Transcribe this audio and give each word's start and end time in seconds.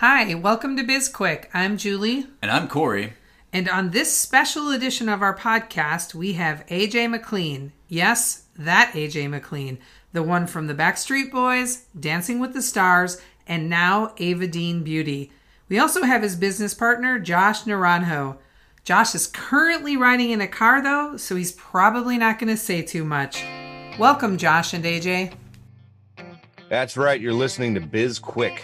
Hi, 0.00 0.34
welcome 0.34 0.76
to 0.76 0.84
BizQuick. 0.84 1.46
I'm 1.54 1.78
Julie. 1.78 2.26
And 2.42 2.50
I'm 2.50 2.68
Corey. 2.68 3.14
And 3.50 3.66
on 3.66 3.92
this 3.92 4.14
special 4.14 4.68
edition 4.68 5.08
of 5.08 5.22
our 5.22 5.34
podcast, 5.34 6.14
we 6.14 6.34
have 6.34 6.66
AJ 6.66 7.08
McLean. 7.08 7.72
Yes, 7.88 8.44
that 8.58 8.92
AJ 8.92 9.30
McLean, 9.30 9.78
the 10.12 10.22
one 10.22 10.46
from 10.46 10.66
the 10.66 10.74
Backstreet 10.74 11.30
Boys, 11.30 11.86
Dancing 11.98 12.40
with 12.40 12.52
the 12.52 12.60
Stars, 12.60 13.22
and 13.46 13.70
now 13.70 14.12
Ava 14.18 14.46
Dean 14.46 14.84
Beauty. 14.84 15.32
We 15.70 15.78
also 15.78 16.02
have 16.02 16.20
his 16.20 16.36
business 16.36 16.74
partner, 16.74 17.18
Josh 17.18 17.62
Naranjo. 17.62 18.36
Josh 18.84 19.14
is 19.14 19.26
currently 19.26 19.96
riding 19.96 20.28
in 20.28 20.42
a 20.42 20.46
car 20.46 20.82
though, 20.82 21.16
so 21.16 21.36
he's 21.36 21.52
probably 21.52 22.18
not 22.18 22.38
going 22.38 22.54
to 22.54 22.58
say 22.58 22.82
too 22.82 23.02
much. 23.02 23.42
Welcome, 23.98 24.36
Josh 24.36 24.74
and 24.74 24.84
AJ. 24.84 25.32
That's 26.68 26.98
right. 26.98 27.18
You're 27.18 27.32
listening 27.32 27.72
to 27.76 27.80
Biz 27.80 28.18
Quick. 28.18 28.62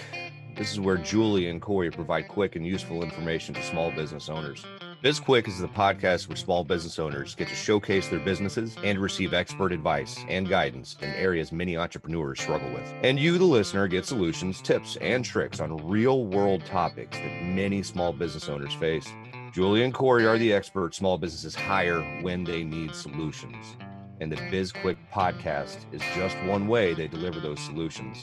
This 0.55 0.71
is 0.71 0.81
where 0.81 0.99
Julie 0.99 1.49
and 1.49 1.63
Corey 1.63 1.91
provide 1.91 2.29
quick 2.29 2.57
and 2.57 2.67
useful 2.67 3.03
information 3.03 3.55
to 3.55 3.63
small 3.63 3.91
business 3.91 4.29
owners. 4.29 4.65
BizQuick 5.03 5.49
is 5.49 5.59
the 5.59 5.67
podcast 5.67 6.29
where 6.29 6.37
small 6.37 6.63
business 6.63 6.99
owners 6.99 7.35
get 7.35 7.49
to 7.49 7.55
showcase 7.55 8.09
their 8.09 8.21
businesses 8.21 8.77
and 8.85 8.99
receive 8.99 9.33
expert 9.33 9.73
advice 9.73 10.19
and 10.29 10.49
guidance 10.49 10.97
in 11.01 11.09
areas 11.15 11.53
many 11.53 11.77
entrepreneurs 11.77 12.39
struggle 12.39 12.71
with. 12.71 12.93
And 13.03 13.19
you, 13.19 13.39
the 13.39 13.45
listener, 13.45 13.89
get 13.89 14.05
solutions, 14.05 14.61
tips, 14.61 14.97
and 14.97 15.25
tricks 15.25 15.59
on 15.59 15.89
real 15.89 16.27
world 16.27 16.67
topics 16.67 17.17
that 17.17 17.43
many 17.43 17.83
small 17.83 18.13
business 18.13 18.49
owners 18.51 18.75
face. 18.75 19.09
Julie 19.53 19.83
and 19.85 19.95
Corey 19.95 20.27
are 20.27 20.39
the 20.39 20.53
experts 20.53 20.99
small 20.99 21.17
businesses 21.17 21.55
hire 21.55 22.03
when 22.21 22.45
they 22.45 22.63
need 22.63 22.95
solutions. 22.95 23.77
And 24.21 24.31
the 24.31 24.37
BizQuick 24.37 24.99
podcast 25.13 25.79
is 25.93 26.03
just 26.15 26.37
one 26.45 26.69
way 26.69 26.93
they 26.93 27.09
deliver 27.09 27.41
those 27.41 27.59
solutions. 27.59 28.23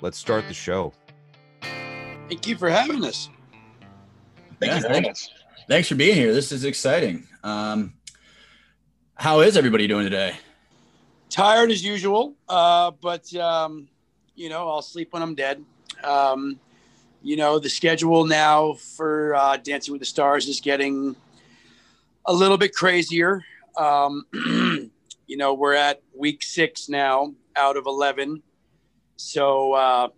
Let's 0.00 0.18
start 0.18 0.46
the 0.48 0.54
show. 0.54 0.92
Thank 2.32 2.46
you 2.46 2.56
for 2.56 2.70
having 2.70 3.04
us. 3.04 3.28
Thank 4.58 4.72
yeah, 4.72 4.76
you 4.76 4.82
thanks. 5.02 5.30
thanks 5.68 5.86
for 5.86 5.96
being 5.96 6.14
here. 6.14 6.32
This 6.32 6.50
is 6.50 6.64
exciting. 6.64 7.26
Um, 7.44 7.92
how 9.16 9.40
is 9.40 9.54
everybody 9.54 9.86
doing 9.86 10.04
today? 10.04 10.36
Tired 11.28 11.70
as 11.70 11.84
usual, 11.84 12.34
uh, 12.48 12.92
but 13.02 13.34
um, 13.34 13.86
you 14.34 14.48
know 14.48 14.66
I'll 14.66 14.80
sleep 14.80 15.12
when 15.12 15.22
I'm 15.22 15.34
dead. 15.34 15.62
Um, 16.02 16.58
you 17.20 17.36
know 17.36 17.58
the 17.58 17.68
schedule 17.68 18.24
now 18.24 18.72
for 18.96 19.34
uh, 19.34 19.58
Dancing 19.58 19.92
with 19.92 20.00
the 20.00 20.06
Stars 20.06 20.48
is 20.48 20.62
getting 20.62 21.14
a 22.24 22.32
little 22.32 22.56
bit 22.56 22.74
crazier. 22.74 23.44
Um, 23.76 24.24
you 24.32 25.36
know 25.36 25.52
we're 25.52 25.74
at 25.74 26.00
week 26.16 26.42
six 26.42 26.88
now 26.88 27.34
out 27.56 27.76
of 27.76 27.84
eleven, 27.84 28.42
so 29.16 29.74
uh, 29.74 30.08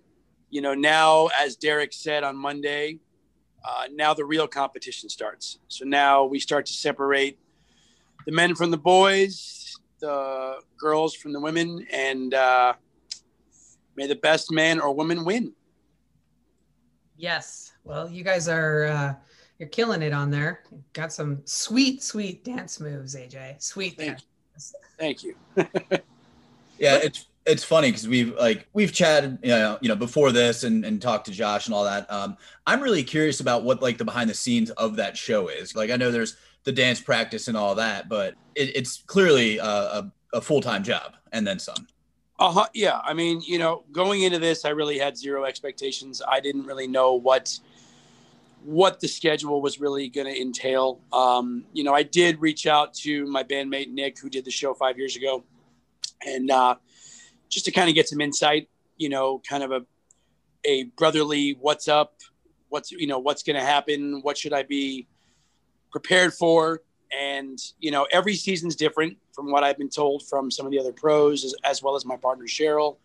you 0.54 0.60
know, 0.60 0.72
now, 0.72 1.30
as 1.36 1.56
Derek 1.56 1.92
said 1.92 2.22
on 2.22 2.36
Monday, 2.36 3.00
uh, 3.64 3.86
now 3.92 4.14
the 4.14 4.24
real 4.24 4.46
competition 4.46 5.08
starts. 5.08 5.58
So 5.66 5.84
now 5.84 6.26
we 6.26 6.38
start 6.38 6.64
to 6.66 6.72
separate 6.72 7.40
the 8.24 8.30
men 8.30 8.54
from 8.54 8.70
the 8.70 8.76
boys, 8.76 9.74
the 9.98 10.60
girls 10.78 11.12
from 11.12 11.32
the 11.32 11.40
women, 11.40 11.84
and 11.92 12.34
uh, 12.34 12.74
may 13.96 14.06
the 14.06 14.14
best 14.14 14.52
man 14.52 14.78
or 14.78 14.94
woman 14.94 15.24
win. 15.24 15.52
Yes. 17.16 17.72
Well, 17.82 18.08
you 18.08 18.22
guys 18.22 18.46
are 18.46 18.84
uh, 18.84 19.14
you're 19.58 19.68
killing 19.70 20.02
it 20.02 20.12
on 20.12 20.30
there. 20.30 20.62
Got 20.92 21.12
some 21.12 21.42
sweet, 21.46 22.00
sweet 22.00 22.44
dance 22.44 22.78
moves, 22.78 23.16
AJ. 23.16 23.60
Sweet. 23.60 23.96
Thank 23.96 24.20
you. 24.20 24.60
Thank 25.00 25.24
you. 25.24 25.34
yeah, 26.78 27.00
it's 27.02 27.26
it's 27.46 27.64
funny 27.64 27.88
because 27.88 28.08
we've 28.08 28.34
like 28.36 28.66
we've 28.72 28.92
chatted 28.92 29.38
you 29.42 29.50
know, 29.50 29.78
you 29.80 29.88
know 29.88 29.96
before 29.96 30.32
this 30.32 30.64
and, 30.64 30.84
and 30.84 31.00
talked 31.00 31.26
to 31.26 31.32
josh 31.32 31.66
and 31.66 31.74
all 31.74 31.84
that. 31.84 32.10
Um, 32.10 32.36
i'm 32.66 32.80
really 32.80 33.04
curious 33.04 33.40
about 33.40 33.64
what 33.64 33.82
like 33.82 33.98
the 33.98 34.04
behind 34.04 34.30
the 34.30 34.34
scenes 34.34 34.70
of 34.70 34.96
that 34.96 35.16
show 35.16 35.48
is. 35.48 35.74
Like 35.74 35.90
i 35.90 35.96
know 35.96 36.10
there's 36.10 36.36
the 36.64 36.72
dance 36.72 37.00
practice 37.00 37.48
and 37.48 37.56
all 37.56 37.74
that 37.74 38.08
but 38.08 38.34
it, 38.54 38.74
it's 38.76 39.02
clearly 39.06 39.58
a, 39.58 39.64
a, 39.64 40.12
a, 40.32 40.40
full-time 40.40 40.82
job 40.82 41.14
and 41.32 41.46
then 41.46 41.58
some. 41.58 41.86
Uh-huh 42.38 42.66
yeah. 42.72 43.00
I 43.04 43.12
mean 43.12 43.42
you 43.42 43.58
know 43.58 43.84
going 43.92 44.22
into 44.22 44.38
this 44.38 44.64
i 44.64 44.70
really 44.70 44.98
had 44.98 45.16
zero 45.16 45.44
expectations. 45.44 46.22
I 46.26 46.40
didn't 46.40 46.64
really 46.64 46.86
know 46.86 47.14
what 47.14 47.58
what 48.64 48.98
the 48.98 49.08
schedule 49.08 49.60
was 49.60 49.78
really 49.78 50.08
going 50.08 50.26
to 50.26 50.40
entail. 50.40 50.98
Um, 51.12 51.64
you 51.74 51.84
know 51.84 51.92
i 51.92 52.02
did 52.02 52.40
reach 52.40 52.66
out 52.66 52.94
to 52.94 53.26
my 53.26 53.42
bandmate 53.42 53.92
nick 53.92 54.18
who 54.18 54.30
did 54.30 54.46
the 54.46 54.50
show 54.50 54.72
five 54.72 54.96
years 54.96 55.16
ago. 55.16 55.44
And 56.26 56.50
uh, 56.50 56.76
just 57.48 57.64
to 57.66 57.70
kind 57.70 57.88
of 57.88 57.94
get 57.94 58.08
some 58.08 58.20
insight, 58.20 58.68
you 58.96 59.08
know, 59.08 59.40
kind 59.48 59.62
of 59.62 59.72
a 59.72 59.84
a 60.64 60.84
brotherly 60.96 61.56
what's 61.60 61.88
up, 61.88 62.14
what's 62.68 62.90
you 62.90 63.06
know 63.06 63.18
what's 63.18 63.42
going 63.42 63.56
to 63.56 63.64
happen, 63.64 64.20
what 64.22 64.38
should 64.38 64.52
I 64.52 64.62
be 64.62 65.06
prepared 65.90 66.34
for, 66.34 66.82
and 67.12 67.58
you 67.78 67.90
know 67.90 68.06
every 68.12 68.34
season's 68.34 68.76
different 68.76 69.18
from 69.32 69.50
what 69.50 69.64
I've 69.64 69.78
been 69.78 69.90
told 69.90 70.26
from 70.28 70.50
some 70.50 70.66
of 70.66 70.72
the 70.72 70.78
other 70.78 70.92
pros 70.92 71.44
as, 71.44 71.54
as 71.64 71.82
well 71.82 71.96
as 71.96 72.04
my 72.04 72.16
partner 72.16 72.46
Cheryl, 72.46 72.96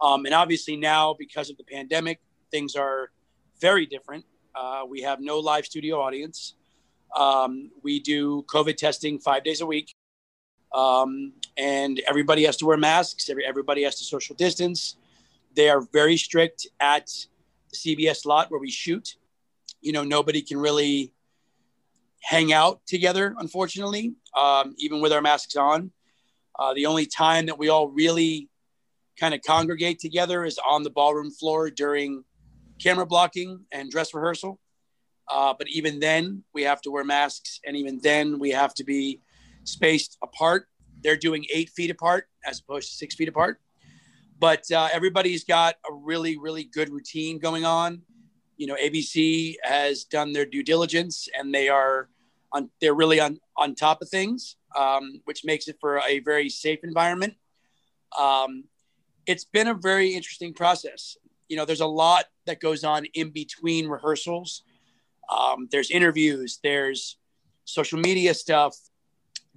um, 0.00 0.24
and 0.24 0.34
obviously 0.34 0.76
now 0.76 1.14
because 1.14 1.50
of 1.50 1.56
the 1.56 1.64
pandemic, 1.64 2.20
things 2.50 2.74
are 2.74 3.10
very 3.60 3.86
different. 3.86 4.24
Uh, 4.54 4.82
we 4.88 5.02
have 5.02 5.20
no 5.20 5.38
live 5.38 5.66
studio 5.66 6.00
audience. 6.00 6.54
Um, 7.16 7.70
we 7.82 8.00
do 8.00 8.44
COVID 8.48 8.76
testing 8.76 9.18
five 9.18 9.44
days 9.44 9.60
a 9.60 9.66
week. 9.66 9.94
Um, 10.72 11.32
and 11.56 12.00
everybody 12.06 12.44
has 12.44 12.56
to 12.58 12.66
wear 12.66 12.76
masks. 12.76 13.28
Every, 13.28 13.44
everybody 13.44 13.82
has 13.84 13.96
to 13.96 14.04
social 14.04 14.36
distance. 14.36 14.96
They 15.54 15.68
are 15.68 15.80
very 15.80 16.16
strict 16.16 16.66
at 16.80 17.10
the 17.70 17.76
CBS 17.76 18.24
lot 18.26 18.50
where 18.50 18.60
we 18.60 18.70
shoot. 18.70 19.16
You 19.80 19.92
know, 19.92 20.04
nobody 20.04 20.42
can 20.42 20.58
really 20.58 21.12
hang 22.20 22.52
out 22.52 22.80
together, 22.86 23.34
unfortunately, 23.38 24.14
um, 24.36 24.74
even 24.78 25.00
with 25.00 25.12
our 25.12 25.22
masks 25.22 25.56
on. 25.56 25.90
Uh, 26.58 26.74
the 26.74 26.86
only 26.86 27.06
time 27.06 27.46
that 27.46 27.58
we 27.58 27.68
all 27.68 27.88
really 27.88 28.48
kind 29.18 29.34
of 29.34 29.42
congregate 29.42 29.98
together 29.98 30.44
is 30.44 30.58
on 30.58 30.82
the 30.82 30.90
ballroom 30.90 31.30
floor 31.30 31.70
during 31.70 32.24
camera 32.78 33.06
blocking 33.06 33.64
and 33.72 33.90
dress 33.90 34.14
rehearsal. 34.14 34.60
Uh, 35.28 35.54
but 35.56 35.68
even 35.68 36.00
then, 36.00 36.42
we 36.54 36.62
have 36.62 36.80
to 36.80 36.90
wear 36.90 37.04
masks, 37.04 37.60
and 37.66 37.76
even 37.76 38.00
then, 38.02 38.38
we 38.38 38.50
have 38.50 38.72
to 38.74 38.84
be 38.84 39.20
spaced 39.68 40.18
apart. 40.22 40.66
They're 41.02 41.16
doing 41.16 41.44
eight 41.54 41.70
feet 41.70 41.90
apart 41.90 42.26
as 42.44 42.60
opposed 42.60 42.90
to 42.90 42.96
six 42.96 43.14
feet 43.14 43.28
apart. 43.28 43.60
But 44.38 44.70
uh, 44.70 44.88
everybody's 44.92 45.44
got 45.44 45.76
a 45.88 45.92
really, 45.92 46.38
really 46.38 46.64
good 46.64 46.90
routine 46.90 47.38
going 47.38 47.64
on. 47.64 48.02
You 48.56 48.66
know, 48.66 48.76
ABC 48.76 49.54
has 49.62 50.04
done 50.04 50.32
their 50.32 50.46
due 50.46 50.62
diligence 50.62 51.28
and 51.36 51.54
they 51.54 51.68
are 51.68 52.08
on, 52.52 52.70
they're 52.80 52.94
really 52.94 53.20
on, 53.20 53.38
on 53.56 53.74
top 53.74 54.00
of 54.02 54.08
things, 54.08 54.56
um, 54.76 55.20
which 55.24 55.44
makes 55.44 55.68
it 55.68 55.76
for 55.80 56.00
a 56.08 56.20
very 56.20 56.48
safe 56.48 56.80
environment. 56.82 57.34
Um, 58.18 58.64
it's 59.26 59.44
been 59.44 59.68
a 59.68 59.74
very 59.74 60.14
interesting 60.14 60.54
process. 60.54 61.16
You 61.48 61.56
know, 61.56 61.64
there's 61.64 61.80
a 61.80 61.86
lot 61.86 62.26
that 62.46 62.60
goes 62.60 62.84
on 62.84 63.04
in 63.14 63.30
between 63.30 63.88
rehearsals. 63.88 64.62
Um, 65.30 65.68
there's 65.70 65.90
interviews, 65.90 66.58
there's 66.62 67.18
social 67.64 67.98
media 67.98 68.32
stuff, 68.32 68.74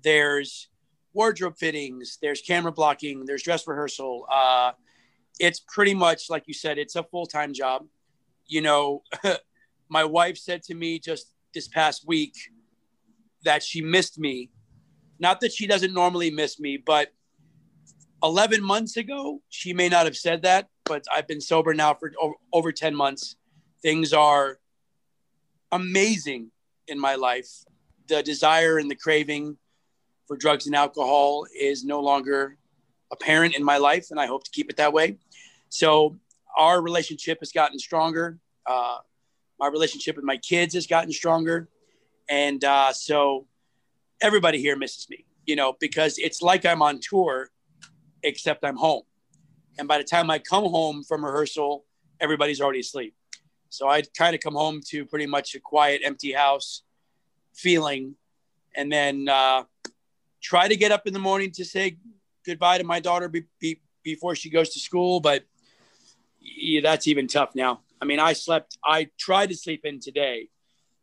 there's 0.04 0.70
wardrobe 1.14 1.58
fittings, 1.58 2.18
there's 2.22 2.42
camera 2.42 2.72
blocking, 2.72 3.26
there's 3.26 3.44
dress 3.44 3.68
rehearsal. 3.68 4.26
Uh, 4.32 4.72
it's 5.40 5.60
pretty 5.60 5.94
much 5.94 6.30
like 6.30 6.44
you 6.48 6.54
said, 6.54 6.78
it's 6.78 6.96
a 6.96 7.04
full 7.04 7.26
time 7.26 7.54
job. 7.54 7.86
You 8.46 8.62
know, 8.62 9.04
my 9.90 10.04
wife 10.04 10.38
said 10.38 10.64
to 10.64 10.74
me 10.74 11.00
just 11.00 11.34
this 11.54 11.68
past 11.68 12.08
week 12.08 12.36
that 13.44 13.64
she 13.64 13.82
missed 13.82 14.20
me. 14.20 14.52
Not 15.20 15.42
that 15.42 15.52
she 15.52 15.68
doesn't 15.68 15.94
normally 15.94 16.32
miss 16.32 16.60
me, 16.60 16.78
but 16.78 17.10
11 18.24 18.64
months 18.64 18.98
ago, 18.98 19.42
she 19.50 19.74
may 19.74 19.90
not 19.90 20.06
have 20.06 20.18
said 20.18 20.44
that, 20.44 20.68
but 20.86 21.06
I've 21.14 21.28
been 21.28 21.42
sober 21.42 21.74
now 21.74 21.94
for 21.94 22.12
over, 22.20 22.36
over 22.54 22.72
10 22.72 22.96
months. 22.96 23.36
Things 23.82 24.14
are 24.14 24.60
amazing 25.72 26.52
in 26.88 27.00
my 27.00 27.16
life. 27.16 27.50
The 28.08 28.22
desire 28.22 28.78
and 28.78 28.90
the 28.90 28.96
craving 28.96 29.58
for 30.32 30.38
drugs 30.38 30.66
and 30.66 30.74
alcohol 30.74 31.46
is 31.54 31.84
no 31.84 32.00
longer 32.00 32.56
apparent 33.12 33.54
in 33.54 33.62
my 33.66 33.76
life, 33.76 34.12
and 34.12 34.18
I 34.18 34.28
hope 34.28 34.46
to 34.46 34.52
keep 34.52 34.70
it 34.70 34.78
that 34.78 34.94
way. 34.94 35.18
So 35.68 36.16
our 36.58 36.82
relationship 36.82 37.40
has 37.42 37.52
gotten 37.52 37.78
stronger. 37.78 38.40
Uh, 38.66 39.00
my 39.60 39.68
relationship 39.68 40.16
with 40.16 40.24
my 40.24 40.38
kids 40.38 40.74
has 40.76 40.88
gotten 40.88 41.12
stronger, 41.12 41.68
and 42.30 42.64
uh, 42.64 42.94
so 42.94 43.46
everybody 44.22 44.62
here 44.62 44.78
misses 44.78 45.10
me, 45.10 45.26
you 45.46 45.58
know, 45.58 45.76
because 45.82 46.18
it's 46.18 46.42
like 46.42 46.66
I'm 46.66 46.82
on 46.82 47.02
tour, 47.02 47.50
except 48.24 48.64
I'm 48.64 48.78
home. 48.78 49.04
And 49.78 49.86
by 49.86 49.98
the 49.98 50.06
time 50.06 50.32
I 50.32 50.40
come 50.40 50.64
home 50.64 51.04
from 51.04 51.26
rehearsal, 51.26 51.84
everybody's 52.22 52.62
already 52.62 52.80
asleep. 52.80 53.16
So 53.68 53.90
I 53.90 54.02
kind 54.18 54.34
of 54.34 54.40
come 54.40 54.54
home 54.54 54.80
to 54.92 55.06
pretty 55.06 55.28
much 55.28 55.56
a 55.56 55.60
quiet, 55.60 56.00
empty 56.06 56.32
house 56.32 56.84
feeling. 57.54 58.16
And 58.74 58.90
then 58.90 59.28
uh, 59.28 59.64
try 60.42 60.68
to 60.68 60.76
get 60.76 60.92
up 60.92 61.08
in 61.08 61.14
the 61.14 61.20
morning 61.20 61.52
to 61.52 61.66
say 61.66 61.98
goodbye 62.46 62.78
to 62.78 62.84
my 62.84 63.00
daughter 63.00 63.30
be, 63.30 63.44
be, 63.60 63.82
before 64.04 64.36
she 64.36 64.50
goes 64.50 64.70
to 64.70 64.80
school, 64.80 65.20
but 65.20 65.44
yeah, 66.40 66.82
that's 66.82 67.08
even 67.08 67.28
tough 67.28 67.56
now. 67.56 67.82
I 68.02 68.06
mean, 68.06 68.20
I 68.20 68.34
slept. 68.34 68.78
I 68.84 69.10
tried 69.20 69.50
to 69.50 69.56
sleep 69.56 69.82
in 69.86 70.00
today, 70.00 70.50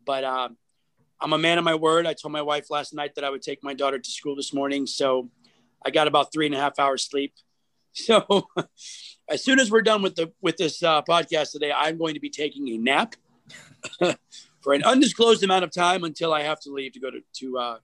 but 0.04 0.24
um, 0.24 0.56
I'm 1.20 1.32
a 1.32 1.38
man 1.38 1.58
of 1.58 1.64
my 1.64 1.76
word. 1.76 2.06
I 2.06 2.14
told 2.14 2.32
my 2.32 2.42
wife 2.42 2.70
last 2.70 2.92
night 2.92 3.14
that 3.14 3.24
I 3.24 3.30
would 3.30 3.42
take 3.42 3.62
my 3.62 3.74
daughter 3.74 3.98
to 3.98 4.10
school 4.10 4.34
this 4.34 4.52
morning, 4.52 4.86
so 4.86 5.30
I 5.84 5.90
got 5.90 6.08
about 6.08 6.32
three 6.32 6.46
and 6.46 6.54
a 6.54 6.58
half 6.58 6.78
hours 6.78 7.04
sleep. 7.04 7.34
So 7.94 8.46
as 9.28 9.42
soon 9.42 9.58
as 9.58 9.72
we're 9.72 9.82
done 9.82 10.02
with 10.02 10.14
the 10.14 10.30
with 10.40 10.56
this 10.56 10.82
uh, 10.84 11.02
podcast 11.02 11.50
today, 11.50 11.72
I'm 11.74 11.98
going 11.98 12.14
to 12.14 12.20
be 12.20 12.30
taking 12.30 12.68
a 12.68 12.78
nap 12.78 13.16
for 14.60 14.72
an 14.72 14.84
undisclosed 14.84 15.42
amount 15.42 15.64
of 15.64 15.72
time 15.72 16.04
until 16.04 16.32
I 16.32 16.42
have 16.42 16.60
to 16.60 16.70
leave 16.70 16.92
to 16.92 17.00
go 17.00 17.10
to 17.10 17.20
to 17.40 17.58
uh, 17.58 17.78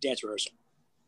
dance 0.00 0.24
rehearsal. 0.24 0.52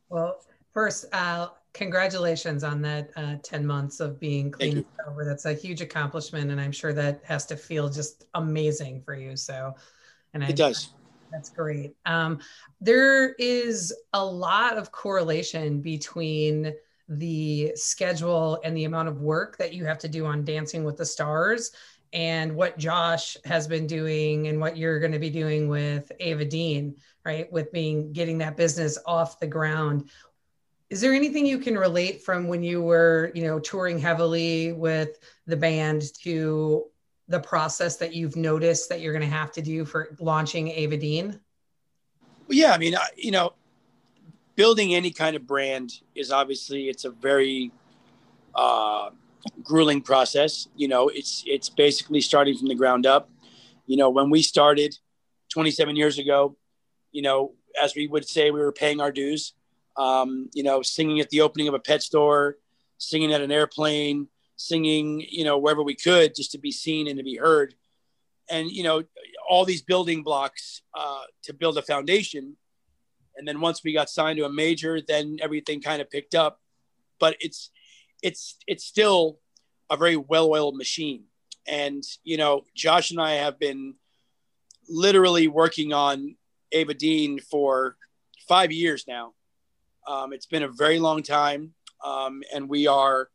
Well, 0.08 0.40
first, 0.72 1.06
uh, 1.12 1.48
congratulations 1.72 2.64
on 2.64 2.80
that 2.82 3.10
uh, 3.16 3.36
10 3.42 3.66
months 3.66 4.00
of 4.00 4.18
being 4.20 4.50
clean 4.50 4.84
over. 5.06 5.24
That's 5.24 5.44
a 5.44 5.54
huge 5.54 5.80
accomplishment, 5.80 6.50
and 6.50 6.60
I'm 6.60 6.72
sure 6.72 6.92
that 6.92 7.20
has 7.24 7.46
to 7.46 7.56
feel 7.56 7.88
just 7.88 8.26
amazing 8.34 9.02
for 9.02 9.14
you. 9.14 9.36
So, 9.36 9.74
and 10.32 10.44
I, 10.44 10.48
it 10.48 10.56
does. 10.56 10.90
That's 11.32 11.50
great. 11.50 11.96
Um, 12.06 12.38
there 12.80 13.32
is 13.34 13.92
a 14.12 14.24
lot 14.24 14.78
of 14.78 14.92
correlation 14.92 15.80
between 15.80 16.72
the 17.08 17.72
schedule 17.74 18.60
and 18.64 18.76
the 18.76 18.84
amount 18.84 19.08
of 19.08 19.20
work 19.20 19.58
that 19.58 19.74
you 19.74 19.84
have 19.84 19.98
to 19.98 20.08
do 20.08 20.26
on 20.26 20.44
Dancing 20.44 20.84
with 20.84 20.96
the 20.96 21.04
Stars 21.04 21.72
and 22.14 22.54
what 22.54 22.78
Josh 22.78 23.36
has 23.44 23.66
been 23.66 23.88
doing 23.88 24.46
and 24.46 24.60
what 24.60 24.76
you're 24.76 25.00
going 25.00 25.12
to 25.12 25.18
be 25.18 25.30
doing 25.30 25.68
with 25.68 26.10
Ava 26.20 26.44
Dean, 26.44 26.94
right? 27.26 27.52
With 27.52 27.72
being 27.72 28.12
getting 28.12 28.38
that 28.38 28.56
business 28.56 28.96
off 29.04 29.40
the 29.40 29.48
ground. 29.48 30.08
Is 30.90 31.00
there 31.00 31.12
anything 31.12 31.44
you 31.44 31.58
can 31.58 31.76
relate 31.76 32.22
from 32.22 32.46
when 32.46 32.62
you 32.62 32.80
were, 32.80 33.32
you 33.34 33.42
know, 33.42 33.58
touring 33.58 33.98
heavily 33.98 34.72
with 34.72 35.18
the 35.46 35.56
band 35.56 36.04
to 36.22 36.84
the 37.26 37.40
process 37.40 37.96
that 37.96 38.14
you've 38.14 38.36
noticed 38.36 38.88
that 38.90 39.00
you're 39.00 39.12
going 39.12 39.28
to 39.28 39.36
have 39.36 39.50
to 39.52 39.62
do 39.62 39.84
for 39.84 40.14
launching 40.20 40.68
Ava 40.68 40.96
Dean? 40.96 41.40
Yeah, 42.48 42.72
I 42.72 42.78
mean, 42.78 42.94
you 43.16 43.32
know, 43.32 43.54
building 44.54 44.94
any 44.94 45.10
kind 45.10 45.34
of 45.34 45.48
brand 45.48 46.00
is 46.14 46.30
obviously 46.30 46.88
it's 46.88 47.04
a 47.04 47.10
very 47.10 47.72
uh, 48.54 49.10
grueling 49.62 50.00
process. 50.00 50.68
You 50.76 50.88
know, 50.88 51.08
it's 51.08 51.44
it's 51.46 51.68
basically 51.68 52.20
starting 52.20 52.56
from 52.56 52.68
the 52.68 52.74
ground 52.74 53.06
up. 53.06 53.30
You 53.86 53.96
know, 53.96 54.10
when 54.10 54.30
we 54.30 54.42
started 54.42 54.96
27 55.52 55.96
years 55.96 56.18
ago, 56.18 56.56
you 57.12 57.22
know, 57.22 57.54
as 57.80 57.94
we 57.94 58.06
would 58.06 58.26
say, 58.26 58.50
we 58.50 58.60
were 58.60 58.72
paying 58.72 59.00
our 59.00 59.12
dues. 59.12 59.54
Um, 59.96 60.50
you 60.54 60.64
know, 60.64 60.82
singing 60.82 61.20
at 61.20 61.30
the 61.30 61.42
opening 61.42 61.68
of 61.68 61.74
a 61.74 61.78
pet 61.78 62.02
store, 62.02 62.56
singing 62.98 63.32
at 63.32 63.40
an 63.40 63.52
airplane, 63.52 64.26
singing, 64.56 65.24
you 65.28 65.44
know, 65.44 65.58
wherever 65.58 65.82
we 65.84 65.94
could, 65.94 66.34
just 66.34 66.50
to 66.52 66.58
be 66.58 66.72
seen 66.72 67.06
and 67.06 67.18
to 67.18 67.24
be 67.24 67.36
heard. 67.36 67.74
And 68.50 68.70
you 68.70 68.82
know, 68.82 69.04
all 69.48 69.64
these 69.64 69.82
building 69.82 70.22
blocks 70.22 70.82
uh, 70.94 71.22
to 71.44 71.52
build 71.52 71.78
a 71.78 71.82
foundation 71.82 72.56
and 73.36 73.46
then 73.46 73.60
once 73.60 73.82
we 73.82 73.92
got 73.92 74.10
signed 74.10 74.38
to 74.38 74.44
a 74.44 74.52
major 74.52 75.00
then 75.00 75.38
everything 75.40 75.80
kind 75.80 76.00
of 76.00 76.10
picked 76.10 76.34
up 76.34 76.60
but 77.18 77.36
it's 77.40 77.70
it's 78.24 78.56
it's 78.66 78.84
still 78.84 79.38
a 79.90 79.96
very 79.96 80.16
well-oiled 80.16 80.76
machine 80.76 81.24
and 81.68 82.02
you 82.24 82.36
know 82.36 82.62
josh 82.74 83.10
and 83.10 83.20
i 83.20 83.34
have 83.34 83.58
been 83.58 83.94
literally 84.88 85.46
working 85.46 85.92
on 85.92 86.34
ava 86.72 86.94
dean 86.94 87.38
for 87.38 87.96
five 88.48 88.72
years 88.72 89.04
now 89.06 89.32
um, 90.08 90.32
it's 90.32 90.46
been 90.46 90.62
a 90.62 90.68
very 90.68 90.98
long 90.98 91.22
time 91.22 91.72
um, 92.04 92.42
and 92.52 92.68
we 92.68 92.86
are 92.86 93.28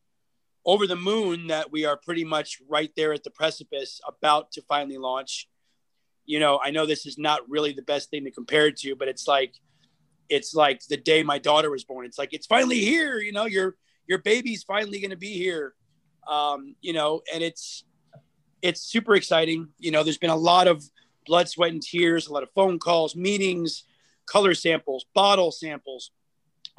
over 0.66 0.86
the 0.86 0.96
moon 0.96 1.48
that 1.48 1.72
we 1.72 1.86
are 1.86 1.98
pretty 1.98 2.26
much 2.26 2.58
right 2.68 2.92
there 2.96 3.14
at 3.14 3.24
the 3.24 3.32
precipice 3.32 4.02
about 4.08 4.52
to 4.52 4.62
finally 4.64 4.98
launch 4.98 5.48
you 6.26 6.40
know 6.40 6.60
i 6.64 6.72
know 6.72 6.86
this 6.86 7.06
is 7.06 7.18
not 7.18 7.48
really 7.48 7.74
the 7.74 7.84
best 7.84 8.10
thing 8.10 8.24
to 8.24 8.32
compare 8.32 8.68
it 8.68 8.78
to 8.78 8.96
but 8.96 9.08
it's 9.08 9.28
like 9.28 9.54
it's 10.30 10.54
like 10.54 10.86
the 10.88 10.98
day 10.98 11.24
my 11.24 11.40
daughter 11.40 11.70
was 11.72 11.84
born. 11.84 12.06
It's 12.06 12.18
like 12.18 12.34
it's 12.34 12.46
finally 12.46 12.80
here. 12.80 13.20
You 13.20 13.32
know, 13.32 13.46
your 13.46 13.76
your 14.10 14.18
baby's 14.18 14.64
finally 14.64 15.00
going 15.00 15.12
to 15.12 15.18
be 15.18 15.34
here. 15.34 15.74
Um, 16.28 16.76
you 16.82 16.92
know, 16.92 17.22
and 17.34 17.42
it's 17.42 17.86
it's 18.62 18.82
super 18.82 19.16
exciting. 19.16 19.70
You 19.78 19.92
know, 19.92 20.04
there's 20.04 20.18
been 20.18 20.30
a 20.30 20.36
lot 20.36 20.68
of 20.68 20.84
blood, 21.26 21.48
sweat, 21.48 21.72
and 21.72 21.82
tears, 21.82 22.28
a 22.28 22.34
lot 22.34 22.44
of 22.44 22.50
phone 22.54 22.80
calls, 22.80 23.16
meetings, 23.16 23.86
color 24.26 24.54
samples, 24.54 25.06
bottle 25.14 25.52
samples, 25.52 26.12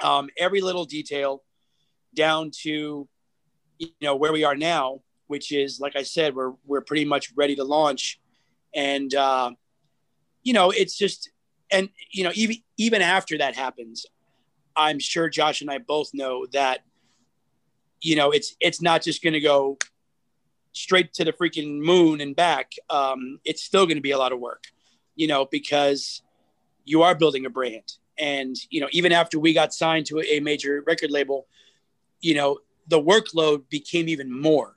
um, 0.01 0.29
every 0.37 0.61
little 0.61 0.85
detail, 0.85 1.41
down 2.13 2.51
to 2.63 3.07
you 3.79 3.87
know 4.01 4.15
where 4.15 4.31
we 4.31 4.43
are 4.43 4.55
now, 4.55 5.01
which 5.25 5.51
is 5.51 5.79
like 5.79 5.95
I 5.95 6.03
said, 6.03 6.35
we're 6.35 6.53
we're 6.65 6.81
pretty 6.81 7.05
much 7.05 7.33
ready 7.35 7.55
to 7.55 7.63
launch, 7.63 8.19
and 8.75 9.13
uh, 9.15 9.51
you 10.43 10.53
know, 10.53 10.69
it's 10.69 10.95
just 10.95 11.31
and 11.71 11.89
you 12.11 12.23
know 12.23 12.31
even 12.35 12.57
even 12.77 13.01
after 13.01 13.37
that 13.37 13.55
happens 13.55 14.05
i'm 14.75 14.99
sure 14.99 15.29
josh 15.29 15.61
and 15.61 15.71
i 15.71 15.77
both 15.77 16.11
know 16.13 16.45
that 16.53 16.81
you 18.01 18.15
know 18.15 18.31
it's 18.31 18.55
it's 18.59 18.81
not 18.81 19.01
just 19.01 19.23
going 19.23 19.33
to 19.33 19.39
go 19.39 19.77
straight 20.73 21.13
to 21.13 21.23
the 21.23 21.33
freaking 21.33 21.79
moon 21.79 22.21
and 22.21 22.35
back 22.35 22.71
um, 22.89 23.39
it's 23.43 23.63
still 23.63 23.85
going 23.85 23.97
to 23.97 24.01
be 24.01 24.11
a 24.11 24.17
lot 24.17 24.31
of 24.31 24.39
work 24.39 24.65
you 25.15 25.27
know 25.27 25.45
because 25.45 26.21
you 26.85 27.03
are 27.03 27.15
building 27.15 27.45
a 27.45 27.49
brand 27.49 27.93
and 28.17 28.55
you 28.69 28.81
know 28.81 28.87
even 28.91 29.11
after 29.11 29.39
we 29.39 29.53
got 29.53 29.73
signed 29.73 30.05
to 30.05 30.19
a 30.21 30.39
major 30.39 30.83
record 30.87 31.11
label 31.11 31.47
you 32.21 32.33
know 32.33 32.57
the 32.87 33.01
workload 33.01 33.67
became 33.69 34.09
even 34.09 34.31
more 34.31 34.75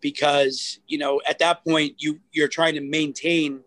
because 0.00 0.80
you 0.86 0.98
know 0.98 1.20
at 1.28 1.38
that 1.38 1.64
point 1.64 1.94
you 1.98 2.18
you're 2.32 2.48
trying 2.48 2.74
to 2.74 2.80
maintain 2.80 3.60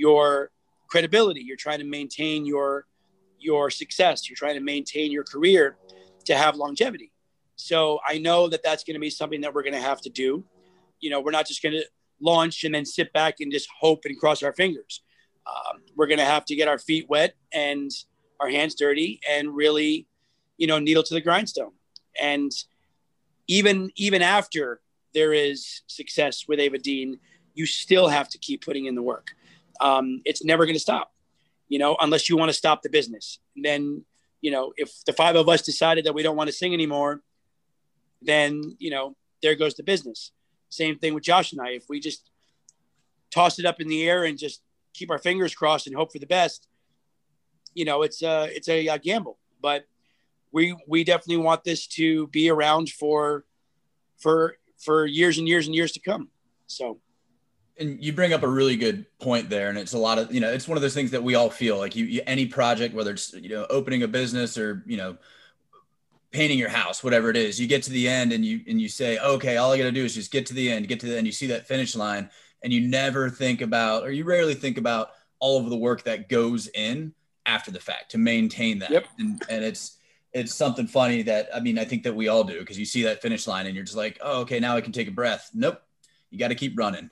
your 0.00 0.50
credibility. 0.90 1.40
You're 1.40 1.56
trying 1.56 1.78
to 1.78 1.84
maintain 1.84 2.44
your 2.44 2.86
your 3.38 3.70
success. 3.70 4.28
You're 4.28 4.36
trying 4.36 4.56
to 4.56 4.60
maintain 4.60 5.10
your 5.10 5.24
career 5.24 5.76
to 6.26 6.36
have 6.36 6.56
longevity. 6.56 7.09
So 7.60 8.00
I 8.06 8.18
know 8.18 8.48
that 8.48 8.62
that's 8.62 8.84
going 8.84 8.94
to 8.94 9.00
be 9.00 9.10
something 9.10 9.40
that 9.42 9.54
we're 9.54 9.62
going 9.62 9.74
to 9.74 9.80
have 9.80 10.00
to 10.02 10.10
do. 10.10 10.44
You 11.00 11.10
know, 11.10 11.20
we're 11.20 11.30
not 11.30 11.46
just 11.46 11.62
going 11.62 11.74
to 11.74 11.84
launch 12.20 12.64
and 12.64 12.74
then 12.74 12.84
sit 12.84 13.12
back 13.12 13.36
and 13.40 13.50
just 13.50 13.68
hope 13.78 14.04
and 14.04 14.18
cross 14.18 14.42
our 14.42 14.52
fingers. 14.52 15.02
Um, 15.46 15.82
we're 15.96 16.06
going 16.06 16.18
to 16.18 16.24
have 16.24 16.44
to 16.46 16.54
get 16.54 16.68
our 16.68 16.78
feet 16.78 17.06
wet 17.08 17.34
and 17.52 17.90
our 18.38 18.48
hands 18.48 18.74
dirty 18.74 19.20
and 19.28 19.54
really, 19.54 20.06
you 20.58 20.66
know, 20.66 20.78
needle 20.78 21.02
to 21.02 21.14
the 21.14 21.20
grindstone. 21.20 21.72
And 22.20 22.52
even 23.46 23.90
even 23.96 24.22
after 24.22 24.80
there 25.14 25.32
is 25.32 25.82
success 25.86 26.46
with 26.46 26.60
Ava 26.60 26.78
Dean, 26.78 27.18
you 27.54 27.66
still 27.66 28.08
have 28.08 28.28
to 28.28 28.38
keep 28.38 28.64
putting 28.64 28.86
in 28.86 28.94
the 28.94 29.02
work 29.02 29.30
um, 29.80 30.20
it's 30.24 30.44
never 30.44 30.66
going 30.66 30.76
to 30.76 30.80
stop, 30.80 31.12
you 31.68 31.78
know, 31.78 31.96
unless 32.00 32.28
you 32.28 32.36
want 32.36 32.50
to 32.50 32.54
stop 32.54 32.82
the 32.82 32.90
business. 32.90 33.38
And 33.56 33.64
then, 33.64 34.04
you 34.40 34.50
know, 34.50 34.72
if 34.76 34.92
the 35.06 35.12
five 35.12 35.36
of 35.36 35.48
us 35.48 35.62
decided 35.62 36.04
that 36.04 36.14
we 36.14 36.22
don't 36.22 36.36
want 36.36 36.48
to 36.48 36.52
sing 36.52 36.74
anymore, 36.74 37.22
then, 38.22 38.76
you 38.78 38.90
know, 38.90 39.16
there 39.42 39.54
goes 39.54 39.74
the 39.74 39.82
business. 39.82 40.32
Same 40.68 40.98
thing 40.98 41.14
with 41.14 41.24
Josh 41.24 41.52
and 41.52 41.60
I. 41.60 41.70
If 41.70 41.84
we 41.88 42.00
just 42.00 42.30
toss 43.30 43.58
it 43.58 43.66
up 43.66 43.80
in 43.80 43.88
the 43.88 44.08
air 44.08 44.24
and 44.24 44.38
just 44.38 44.62
keep 44.92 45.10
our 45.10 45.18
fingers 45.18 45.54
crossed 45.54 45.86
and 45.86 45.96
hope 45.96 46.12
for 46.12 46.18
the 46.18 46.26
best, 46.26 46.68
you 47.74 47.84
know, 47.84 48.02
it's 48.02 48.22
a, 48.22 48.48
it's 48.54 48.68
a, 48.68 48.88
a 48.88 48.98
gamble, 48.98 49.38
but 49.60 49.84
we, 50.52 50.76
we 50.86 51.04
definitely 51.04 51.42
want 51.42 51.64
this 51.64 51.86
to 51.86 52.26
be 52.28 52.50
around 52.50 52.90
for, 52.90 53.44
for, 54.18 54.56
for 54.78 55.06
years 55.06 55.38
and 55.38 55.46
years 55.46 55.66
and 55.66 55.74
years 55.74 55.92
to 55.92 56.00
come. 56.00 56.28
So, 56.66 56.98
and 57.78 58.02
you 58.02 58.12
bring 58.12 58.32
up 58.32 58.42
a 58.42 58.48
really 58.48 58.76
good 58.76 59.06
point 59.18 59.48
there 59.48 59.70
and 59.70 59.78
it's 59.78 59.94
a 59.94 59.98
lot 59.98 60.18
of 60.18 60.32
you 60.32 60.40
know 60.40 60.52
it's 60.52 60.68
one 60.68 60.76
of 60.76 60.82
those 60.82 60.92
things 60.92 61.10
that 61.12 61.22
we 61.22 61.34
all 61.34 61.48
feel 61.48 61.78
like 61.78 61.96
you, 61.96 62.04
you, 62.04 62.20
any 62.26 62.44
project 62.44 62.94
whether 62.94 63.12
it's 63.12 63.32
you 63.32 63.48
know 63.48 63.66
opening 63.70 64.02
a 64.02 64.08
business 64.08 64.58
or 64.58 64.84
you 64.86 64.98
know 64.98 65.16
painting 66.32 66.58
your 66.58 66.68
house 66.68 67.02
whatever 67.02 67.30
it 67.30 67.36
is. 67.36 67.60
You 67.60 67.66
get 67.66 67.82
to 67.84 67.90
the 67.90 68.08
end 68.08 68.32
and 68.32 68.44
you 68.44 68.60
and 68.68 68.80
you 68.80 68.88
say 68.88 69.18
okay 69.18 69.56
all 69.56 69.72
i 69.72 69.78
got 69.78 69.84
to 69.84 69.92
do 69.92 70.04
is 70.04 70.14
just 70.14 70.30
get 70.30 70.46
to 70.46 70.54
the 70.54 70.70
end 70.70 70.88
get 70.88 71.00
to 71.00 71.06
the 71.06 71.16
end. 71.16 71.26
You 71.26 71.32
see 71.32 71.48
that 71.48 71.66
finish 71.66 71.96
line 71.96 72.30
and 72.62 72.72
you 72.72 72.80
never 72.80 73.30
think 73.30 73.60
about 73.60 74.04
or 74.04 74.10
you 74.10 74.24
rarely 74.24 74.54
think 74.54 74.78
about 74.78 75.10
all 75.38 75.58
of 75.60 75.70
the 75.70 75.76
work 75.76 76.04
that 76.04 76.28
goes 76.28 76.68
in 76.68 77.14
after 77.46 77.70
the 77.70 77.80
fact 77.80 78.10
to 78.12 78.18
maintain 78.18 78.78
that. 78.80 78.90
Yep. 78.90 79.06
and, 79.18 79.42
and 79.48 79.64
it's 79.64 79.96
it's 80.32 80.54
something 80.54 80.86
funny 80.86 81.22
that 81.22 81.48
i 81.52 81.58
mean 81.58 81.76
i 81.76 81.84
think 81.84 82.04
that 82.04 82.14
we 82.14 82.28
all 82.28 82.44
do 82.44 82.60
because 82.60 82.78
you 82.78 82.84
see 82.84 83.02
that 83.02 83.20
finish 83.20 83.48
line 83.48 83.66
and 83.66 83.74
you're 83.74 83.84
just 83.84 83.96
like 83.96 84.16
oh 84.20 84.42
okay 84.42 84.60
now 84.60 84.76
i 84.76 84.80
can 84.80 84.92
take 84.92 85.08
a 85.08 85.12
breath. 85.12 85.50
Nope. 85.54 85.82
You 86.30 86.38
got 86.38 86.48
to 86.48 86.54
keep 86.54 86.78
running. 86.78 87.10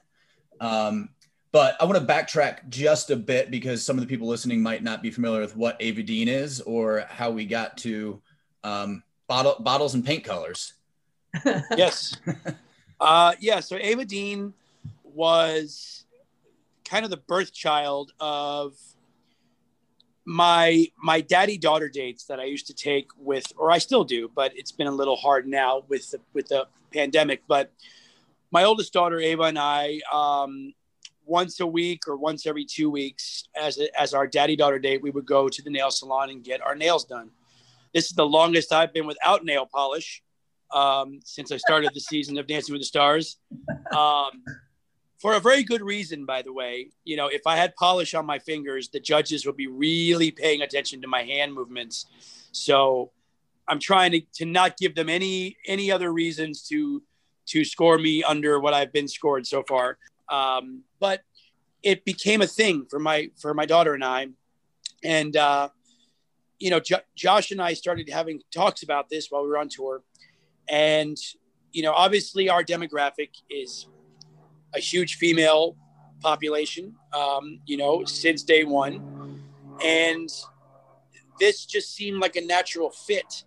Um, 0.61 1.11
but 1.51 1.77
I 1.81 1.85
want 1.85 1.99
to 1.99 2.05
backtrack 2.05 2.69
just 2.69 3.11
a 3.11 3.17
bit 3.17 3.51
because 3.51 3.85
some 3.85 3.97
of 3.97 4.03
the 4.03 4.07
people 4.07 4.29
listening 4.29 4.63
might 4.63 4.83
not 4.83 5.03
be 5.03 5.11
familiar 5.11 5.41
with 5.41 5.57
what 5.57 5.77
Ava 5.81 6.03
Dean 6.03 6.29
is 6.29 6.61
or 6.61 7.05
how 7.09 7.31
we 7.31 7.47
got 7.47 7.77
to 7.79 8.21
um, 8.65 9.03
bottle, 9.29 9.57
bottles 9.61 9.95
and 9.95 10.05
paint 10.05 10.25
colors. 10.25 10.73
yes. 11.77 12.17
Uh, 12.99 13.35
yeah. 13.39 13.61
So 13.61 13.77
Ava 13.77 14.05
Dean 14.05 14.55
was 15.05 16.05
kind 16.85 17.05
of 17.05 17.11
the 17.11 17.19
birth 17.19 17.53
child 17.53 18.13
of 18.19 18.75
my 20.25 20.87
my 21.03 21.21
daddy 21.21 21.57
daughter 21.57 21.89
dates 21.89 22.25
that 22.25 22.41
I 22.41 22.45
used 22.45 22.67
to 22.67 22.75
take 22.75 23.09
with, 23.19 23.51
or 23.57 23.71
I 23.71 23.79
still 23.79 24.05
do, 24.05 24.31
but 24.35 24.53
it's 24.57 24.73
been 24.73 24.87
a 24.87 24.93
little 24.93 25.17
hard 25.17 25.47
now 25.47 25.85
with 25.89 26.11
the 26.11 26.21
with 26.33 26.49
the 26.49 26.67
pandemic. 26.93 27.43
But 27.47 27.71
my 28.51 28.65
oldest 28.65 28.93
daughter 28.93 29.21
Ava 29.21 29.45
and 29.45 29.59
I, 29.59 30.01
um, 30.13 30.75
once 31.25 31.61
a 31.61 31.67
week 31.67 32.09
or 32.09 32.17
once 32.17 32.47
every 32.47 32.65
two 32.65 32.91
weeks, 32.91 33.45
as 33.59 33.79
a, 33.79 34.01
as 34.01 34.15
our 34.15 34.27
daddy 34.27 34.57
daughter 34.57 34.79
date, 34.79 35.03
we 35.03 35.11
would 35.11 35.27
go 35.27 35.49
to 35.49 35.63
the 35.63 35.71
nail 35.71 35.91
salon 35.91 36.31
and 36.31 36.43
get 36.43 36.61
our 36.63 36.75
nails 36.75 37.05
done. 37.05 37.31
This 37.95 38.07
is 38.07 38.13
the 38.13 38.27
longest 38.27 38.73
I've 38.73 38.93
been 38.93 39.07
without 39.07 39.45
nail 39.45 39.67
polish 39.67 40.23
um, 40.73 41.21
since 41.25 41.53
I 41.53 41.57
started 41.57 41.91
the 41.95 42.01
season 42.01 42.39
of 42.39 42.47
Dancing 42.47 42.73
with 42.73 42.83
the 42.83 42.87
Stars. 42.87 43.39
Um, 43.97 44.43
for 45.19 45.35
a 45.35 45.41
very 45.41 45.65
good 45.65 45.83
reason, 45.83 46.25
by 46.25 46.43
the 46.43 46.53
way. 46.53 46.91
You 47.05 47.17
know, 47.17 47.29
if 47.29 47.47
I 47.47 47.57
had 47.57 47.75
polish 47.75 48.15
on 48.15 48.25
my 48.25 48.39
fingers, 48.39 48.89
the 48.89 49.01
judges 49.01 49.47
would 49.47 49.57
be 49.57 49.67
really 49.67 50.31
paying 50.31 50.63
attention 50.63 51.03
to 51.03 51.09
my 51.09 51.23
hand 51.23 51.53
movements. 51.55 52.07
So 52.53 53.11
I'm 53.67 53.81
trying 53.81 54.13
to, 54.13 54.21
to 54.35 54.47
not 54.47 54.77
give 54.77 54.95
them 54.95 55.09
any 55.09 55.57
any 55.67 55.91
other 55.91 56.13
reasons 56.13 56.63
to 56.69 57.03
to 57.47 57.65
score 57.65 57.99
me 57.99 58.23
under 58.23 58.61
what 58.61 58.75
I've 58.75 58.93
been 58.93 59.09
scored 59.09 59.47
so 59.47 59.63
far. 59.63 59.99
Um, 60.29 60.83
but 61.01 61.23
it 61.83 62.05
became 62.05 62.43
a 62.43 62.47
thing 62.47 62.87
for 62.89 62.99
my 62.99 63.31
for 63.41 63.55
my 63.55 63.67
daughter 63.67 63.95
and 63.95 64.05
I, 64.05 64.29
and 65.03 65.37
uh, 65.37 65.71
you 66.59 66.71
know, 66.71 66.81
Josh 67.15 67.51
and 67.51 67.63
I 67.63 67.75
started 67.75 68.09
having 68.09 68.41
talks 68.53 68.83
about 68.83 69.09
this 69.09 69.29
while 69.31 69.43
we 69.43 69.49
were 69.49 69.59
on 69.59 69.69
tour, 69.69 70.03
and 70.69 71.17
you 71.73 71.83
know, 71.83 71.93
obviously 71.93 72.49
our 72.49 72.65
demographic 72.65 73.31
is 73.51 73.87
a 74.75 74.81
huge 74.81 75.17
female 75.17 75.77
population, 76.21 76.95
um, 77.13 77.61
you 77.67 77.77
know, 77.77 78.05
since 78.05 78.43
day 78.43 78.65
one, 78.65 79.43
and 79.85 80.31
this 81.39 81.65
just 81.65 81.95
seemed 81.95 82.19
like 82.21 82.37
a 82.37 82.41
natural 82.41 82.91
fit, 82.91 83.45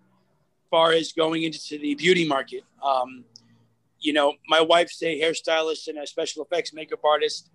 far 0.69 0.93
as 0.93 1.11
going 1.11 1.43
into 1.43 1.77
the 1.77 1.95
beauty 1.95 2.27
market. 2.27 2.63
Um, 2.81 3.25
you 3.99 4.13
know, 4.13 4.33
my 4.47 4.61
wife's 4.61 5.01
a 5.03 5.19
hairstylist 5.21 5.87
and 5.87 5.99
a 5.99 6.07
special 6.07 6.43
effects 6.43 6.73
makeup 6.73 7.03
artist. 7.05 7.49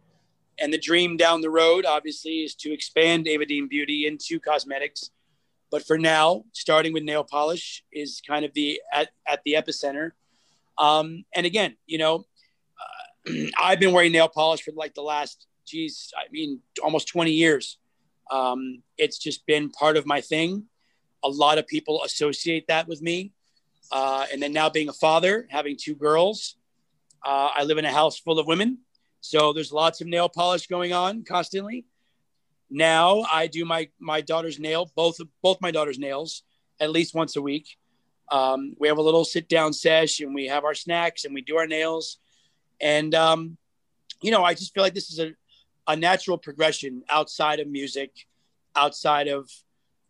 And 0.58 0.72
the 0.72 0.78
dream 0.78 1.16
down 1.16 1.42
the 1.42 1.50
road, 1.50 1.84
obviously, 1.84 2.44
is 2.44 2.54
to 2.56 2.72
expand 2.72 3.28
Ava 3.28 3.44
Dean 3.44 3.68
Beauty 3.68 4.06
into 4.06 4.40
cosmetics. 4.40 5.10
But 5.76 5.86
for 5.86 5.98
now, 5.98 6.44
starting 6.54 6.94
with 6.94 7.02
nail 7.02 7.22
polish 7.22 7.84
is 7.92 8.22
kind 8.26 8.46
of 8.46 8.54
the 8.54 8.80
at, 8.90 9.10
at 9.28 9.42
the 9.44 9.56
epicenter. 9.58 10.12
Um, 10.78 11.26
and 11.34 11.44
again, 11.44 11.76
you 11.84 11.98
know, 11.98 12.24
uh, 13.26 13.32
I've 13.62 13.78
been 13.78 13.92
wearing 13.92 14.12
nail 14.12 14.26
polish 14.26 14.62
for 14.62 14.72
like 14.74 14.94
the 14.94 15.02
last, 15.02 15.46
geez, 15.66 16.14
I 16.16 16.32
mean, 16.32 16.60
almost 16.82 17.08
20 17.08 17.30
years. 17.30 17.76
Um, 18.30 18.82
it's 18.96 19.18
just 19.18 19.44
been 19.44 19.68
part 19.68 19.98
of 19.98 20.06
my 20.06 20.22
thing. 20.22 20.64
A 21.22 21.28
lot 21.28 21.58
of 21.58 21.66
people 21.66 22.02
associate 22.04 22.68
that 22.68 22.88
with 22.88 23.02
me. 23.02 23.32
Uh, 23.92 24.24
and 24.32 24.42
then 24.42 24.54
now 24.54 24.70
being 24.70 24.88
a 24.88 24.94
father, 24.94 25.46
having 25.50 25.76
two 25.78 25.94
girls, 25.94 26.56
uh, 27.22 27.50
I 27.54 27.64
live 27.64 27.76
in 27.76 27.84
a 27.84 27.92
house 27.92 28.18
full 28.18 28.38
of 28.38 28.46
women. 28.46 28.78
So 29.20 29.52
there's 29.52 29.72
lots 29.72 30.00
of 30.00 30.06
nail 30.06 30.30
polish 30.30 30.68
going 30.68 30.94
on 30.94 31.22
constantly. 31.24 31.84
Now 32.70 33.24
I 33.32 33.46
do 33.46 33.64
my 33.64 33.88
my 33.98 34.20
daughter's 34.20 34.58
nail, 34.58 34.90
both 34.94 35.18
both 35.42 35.60
my 35.60 35.70
daughter's 35.70 35.98
nails, 35.98 36.42
at 36.80 36.90
least 36.90 37.14
once 37.14 37.36
a 37.36 37.42
week. 37.42 37.76
Um, 38.30 38.74
we 38.78 38.88
have 38.88 38.98
a 38.98 39.02
little 39.02 39.24
sit 39.24 39.48
down 39.48 39.72
sesh 39.72 40.20
and 40.20 40.34
we 40.34 40.46
have 40.46 40.64
our 40.64 40.74
snacks 40.74 41.24
and 41.24 41.32
we 41.32 41.42
do 41.42 41.56
our 41.56 41.66
nails. 41.66 42.18
And 42.80 43.14
um, 43.14 43.56
you 44.20 44.30
know, 44.30 44.44
I 44.44 44.54
just 44.54 44.74
feel 44.74 44.82
like 44.82 44.94
this 44.94 45.10
is 45.10 45.20
a, 45.20 45.32
a 45.86 45.96
natural 45.96 46.38
progression 46.38 47.04
outside 47.08 47.60
of 47.60 47.68
music, 47.68 48.26
outside 48.74 49.28
of 49.28 49.48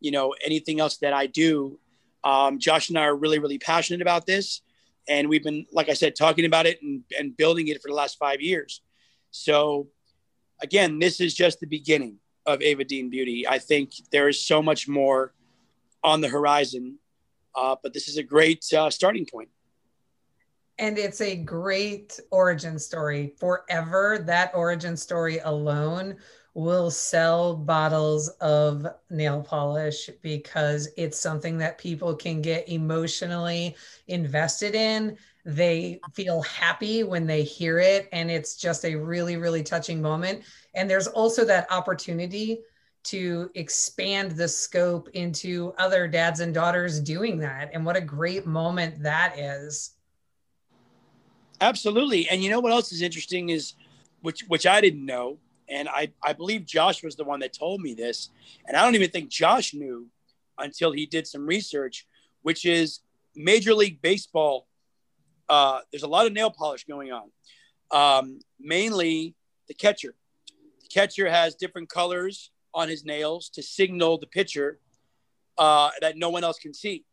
you 0.01 0.11
know 0.11 0.35
anything 0.45 0.81
else 0.81 0.97
that 0.99 1.13
I 1.13 1.27
do 1.27 1.79
um, 2.27 2.59
Josh 2.59 2.89
and 2.89 2.99
I 2.99 3.05
are 3.05 3.15
really, 3.15 3.39
really 3.39 3.59
passionate 3.59 4.03
about 4.03 4.27
this. 4.27 4.63
And 5.09 5.29
we've 5.29 5.45
been, 5.45 5.65
like 5.73 5.89
I 5.89 5.93
said, 5.93 6.17
talking 6.17 6.45
about 6.45 6.67
it 6.67 6.83
and, 6.83 7.05
and 7.17 7.37
building 7.37 7.69
it 7.69 7.81
for 7.81 7.89
the 7.89 7.95
last 7.95 8.19
five 8.19 8.41
years. 8.41 8.83
So, 9.31 9.87
again, 10.61 10.99
this 10.99 11.21
is 11.21 11.35
just 11.35 11.61
the 11.61 11.69
beginning 11.69 12.19
of 12.47 12.63
Ava 12.63 12.85
Dean 12.85 13.11
Beauty. 13.11 13.47
I 13.47 13.59
think 13.59 13.93
there 14.11 14.29
is 14.29 14.47
so 14.47 14.63
much 14.63 14.89
more 14.89 15.33
on 16.03 16.21
the 16.21 16.29
horizon, 16.29 16.99
uh, 17.55 17.77
but 17.83 17.93
this 17.93 18.09
is 18.09 18.17
a 18.17 18.23
great 18.23 18.65
uh, 18.73 18.91
starting 18.91 19.27
point. 19.27 19.49
And 20.79 20.99
it's 20.99 21.21
a 21.23 21.37
great 21.37 22.21
origin 22.31 22.79
story. 22.79 23.33
Forever, 23.39 24.19
that 24.27 24.53
origin 24.55 24.97
story 24.97 25.39
alone 25.39 26.17
will 26.57 26.91
sell 26.91 27.55
bottles 27.55 28.31
of 28.41 28.87
nail 29.11 29.43
polish 29.43 30.09
because 30.23 30.89
it's 30.97 31.21
something 31.21 31.59
that 31.59 31.77
people 31.77 32.15
can 32.15 32.41
get 32.41 32.67
emotionally 32.67 33.77
invested 34.07 34.75
in. 34.75 35.19
They 35.45 36.01
feel 36.15 36.41
happy 36.41 37.03
when 37.05 37.27
they 37.27 37.43
hear 37.43 37.79
it, 37.79 38.09
and 38.11 38.31
it's 38.31 38.57
just 38.57 38.87
a 38.87 38.95
really, 38.95 39.37
really 39.37 39.63
touching 39.63 40.01
moment. 40.01 40.45
And 40.75 40.89
there's 40.89 41.09
also 41.09 41.45
that 41.45 41.71
opportunity 41.71 42.61
to 43.05 43.51
expand 43.55 44.31
the 44.31 44.49
scope 44.49 45.11
into 45.11 45.75
other 45.79 46.09
dads 46.09 46.41
and 46.41 46.55
daughters 46.55 47.01
doing 47.01 47.39
that. 47.41 47.69
And 47.75 47.85
what 47.85 47.97
a 47.97 48.01
great 48.01 48.47
moment 48.47 49.03
that 49.03 49.39
is. 49.39 49.91
Absolutely. 51.61 52.31
And 52.31 52.43
you 52.43 52.49
know 52.49 52.61
what 52.61 52.73
else 52.73 52.93
is 52.93 53.03
interesting 53.03 53.51
is 53.51 53.75
which 54.23 54.45
which 54.49 54.67
I 54.67 54.81
didn't 54.81 55.05
know 55.05 55.39
and 55.69 55.89
I, 55.89 56.13
I 56.23 56.33
believe 56.33 56.65
Josh 56.65 57.03
was 57.03 57.17
the 57.17 57.25
one 57.25 57.41
that 57.41 57.53
told 57.53 57.81
me 57.81 57.95
this. 57.95 58.31
And 58.67 58.77
I 58.77 58.85
don't 58.85 58.95
even 58.95 59.11
think 59.11 59.29
Josh 59.29 59.75
knew 59.75 60.09
until 60.59 60.93
he 60.93 61.07
did 61.07 61.27
some 61.27 61.47
research, 61.47 62.07
which 62.43 62.65
is 62.65 63.01
Major 63.35 63.75
League 63.75 64.01
Baseball. 64.01 64.67
Uh, 65.49 65.81
there's 65.91 66.03
a 66.03 66.09
lot 66.09 66.27
of 66.27 66.33
nail 66.33 66.51
polish 66.51 66.85
going 66.85 67.13
on, 67.13 67.31
um, 67.91 68.39
mainly 68.59 69.35
the 69.69 69.75
catcher. 69.75 70.15
The 70.83 70.89
catcher 70.89 71.29
has 71.29 71.55
different 71.55 71.89
colors 71.89 72.51
on 72.75 72.89
his 72.89 73.05
nails 73.05 73.49
to 73.51 73.63
signal 73.63 74.19
the 74.19 74.27
pitcher 74.27 74.79
uh, 75.59 75.91
that 76.01 76.17
no 76.17 76.31
one 76.31 76.45
else 76.45 76.59
can 76.59 76.75
see. 76.75 77.05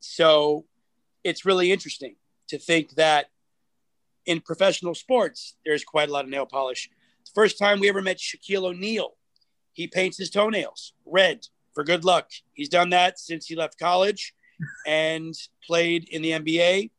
So 0.00 0.64
it's 1.24 1.44
really 1.44 1.72
interesting 1.72 2.16
to 2.48 2.58
think 2.58 2.94
that 2.94 3.26
in 4.26 4.40
professional 4.40 4.94
sports, 4.94 5.56
there's 5.64 5.84
quite 5.84 6.08
a 6.08 6.12
lot 6.12 6.24
of 6.24 6.30
nail 6.30 6.46
polish 6.46 6.90
First 7.34 7.58
time 7.58 7.80
we 7.80 7.88
ever 7.88 8.02
met 8.02 8.18
Shaquille 8.18 8.64
O'Neal, 8.64 9.14
he 9.72 9.86
paints 9.86 10.18
his 10.18 10.30
toenails 10.30 10.92
red 11.06 11.46
for 11.74 11.84
good 11.84 12.04
luck. 12.04 12.30
He's 12.54 12.68
done 12.68 12.90
that 12.90 13.18
since 13.18 13.46
he 13.46 13.54
left 13.54 13.78
college 13.78 14.34
and 14.86 15.34
played 15.64 16.08
in 16.08 16.22
the 16.22 16.32
NBA. 16.32 16.90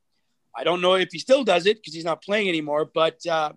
I 0.56 0.64
don't 0.64 0.82
know 0.82 0.96
if 0.96 1.10
he 1.12 1.20
still 1.20 1.44
does 1.44 1.66
it 1.66 1.78
because 1.78 1.94
he's 1.94 2.06
not 2.06 2.24
playing 2.24 2.50
anymore, 2.50 2.90
but 2.94 3.26
uh, 3.26 3.54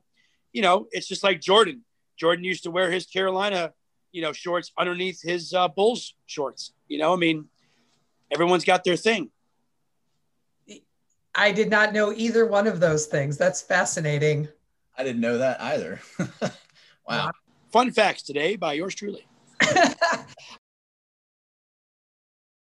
you 0.52 0.62
know, 0.62 0.88
it's 0.90 1.06
just 1.08 1.22
like 1.22 1.40
Jordan. 1.40 1.84
Jordan 2.18 2.44
used 2.44 2.64
to 2.64 2.70
wear 2.70 2.90
his 2.90 3.06
Carolina, 3.06 3.72
you 4.12 4.22
know, 4.22 4.32
shorts 4.32 4.72
underneath 4.78 5.22
his 5.22 5.54
uh, 5.54 5.68
Bulls 5.68 6.14
shorts. 6.26 6.72
You 6.88 6.98
know, 6.98 7.12
I 7.12 7.16
mean, 7.16 7.46
everyone's 8.30 8.64
got 8.64 8.84
their 8.84 8.96
thing. 8.96 9.30
I 11.34 11.50
did 11.50 11.70
not 11.70 11.94
know 11.94 12.12
either 12.12 12.46
one 12.46 12.66
of 12.66 12.80
those 12.80 13.06
things. 13.06 13.38
That's 13.38 13.62
fascinating. 13.62 14.48
I 14.96 15.02
didn't 15.02 15.22
know 15.22 15.38
that 15.38 15.60
either. 15.60 16.00
wow. 17.08 17.18
Uh-huh. 17.18 17.32
Fun 17.70 17.90
facts 17.90 18.22
today 18.22 18.56
by 18.56 18.74
yours 18.74 18.94
truly. 18.94 19.26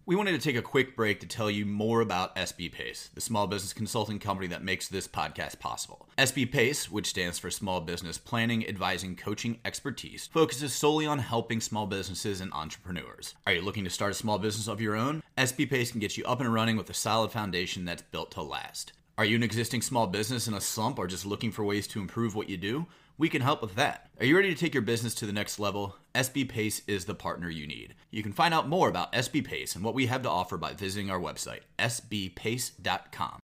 we 0.07 0.15
wanted 0.15 0.31
to 0.31 0.39
take 0.39 0.55
a 0.55 0.61
quick 0.61 0.95
break 0.95 1.19
to 1.19 1.27
tell 1.27 1.51
you 1.51 1.65
more 1.65 2.01
about 2.01 2.35
SB 2.35 2.71
Pace, 2.71 3.09
the 3.13 3.21
small 3.21 3.45
business 3.45 3.73
consulting 3.73 4.19
company 4.19 4.47
that 4.47 4.63
makes 4.63 4.87
this 4.87 5.07
podcast 5.07 5.59
possible. 5.59 6.07
SB 6.17 6.51
Pace, 6.51 6.89
which 6.89 7.07
stands 7.07 7.37
for 7.37 7.51
Small 7.51 7.81
Business 7.81 8.17
Planning, 8.17 8.67
Advising, 8.67 9.15
Coaching, 9.15 9.59
Expertise, 9.65 10.25
focuses 10.27 10.73
solely 10.73 11.05
on 11.05 11.19
helping 11.19 11.59
small 11.61 11.85
businesses 11.85 12.41
and 12.41 12.53
entrepreneurs. 12.53 13.35
Are 13.45 13.53
you 13.53 13.61
looking 13.61 13.83
to 13.83 13.89
start 13.89 14.11
a 14.11 14.15
small 14.15 14.39
business 14.39 14.67
of 14.67 14.81
your 14.81 14.95
own? 14.95 15.21
SB 15.37 15.69
Pace 15.69 15.91
can 15.91 15.99
get 15.99 16.17
you 16.17 16.23
up 16.23 16.39
and 16.39 16.53
running 16.53 16.77
with 16.77 16.89
a 16.89 16.93
solid 16.95 17.31
foundation 17.31 17.83
that's 17.85 18.01
built 18.01 18.31
to 18.31 18.41
last. 18.41 18.93
Are 19.19 19.25
you 19.25 19.35
an 19.35 19.41
existing 19.41 19.81
small 19.81 20.05
business 20.05 20.47
in 20.47 20.53
a 20.53 20.61
slump 20.61 20.99
or 20.99 21.07
just 21.07 21.25
looking 21.25 21.51
for 21.51 21.63
ways 21.63 21.87
to 21.87 21.99
improve 21.99 22.35
what 22.35 22.49
you 22.49 22.57
do? 22.57 22.85
We 23.17 23.29
can 23.29 23.41
help 23.41 23.63
with 23.63 23.73
that. 23.73 24.11
Are 24.19 24.25
you 24.27 24.35
ready 24.35 24.53
to 24.53 24.59
take 24.59 24.75
your 24.75 24.83
business 24.83 25.15
to 25.15 25.25
the 25.25 25.33
next 25.33 25.57
level? 25.57 25.95
SB 26.13 26.47
Pace 26.47 26.83
is 26.85 27.05
the 27.05 27.15
partner 27.15 27.49
you 27.49 27.65
need. 27.65 27.95
You 28.11 28.21
can 28.21 28.31
find 28.31 28.53
out 28.53 28.69
more 28.69 28.89
about 28.89 29.13
SB 29.13 29.43
Pace 29.43 29.75
and 29.75 29.83
what 29.83 29.95
we 29.95 30.05
have 30.05 30.21
to 30.21 30.29
offer 30.29 30.55
by 30.55 30.73
visiting 30.73 31.09
our 31.09 31.19
website, 31.19 31.61
sbpace.com. 31.79 33.39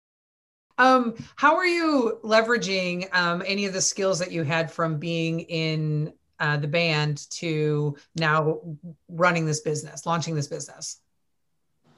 Um, 0.77 1.15
how 1.37 1.57
are 1.57 1.67
you 1.67 2.19
leveraging 2.23 3.09
um, 3.15 3.43
any 3.47 3.65
of 3.65 3.73
the 3.73 3.81
skills 3.81 4.19
that 4.19 4.31
you 4.31 4.43
had 4.43 4.71
from 4.71 4.99
being 4.99 5.41
in 5.41 6.13
uh, 6.39 6.59
the 6.59 6.69
band 6.69 7.31
to 7.31 7.97
now 8.15 8.61
running 9.09 9.47
this 9.47 9.61
business, 9.61 10.05
launching 10.05 10.35
this 10.35 10.49
business? 10.49 10.99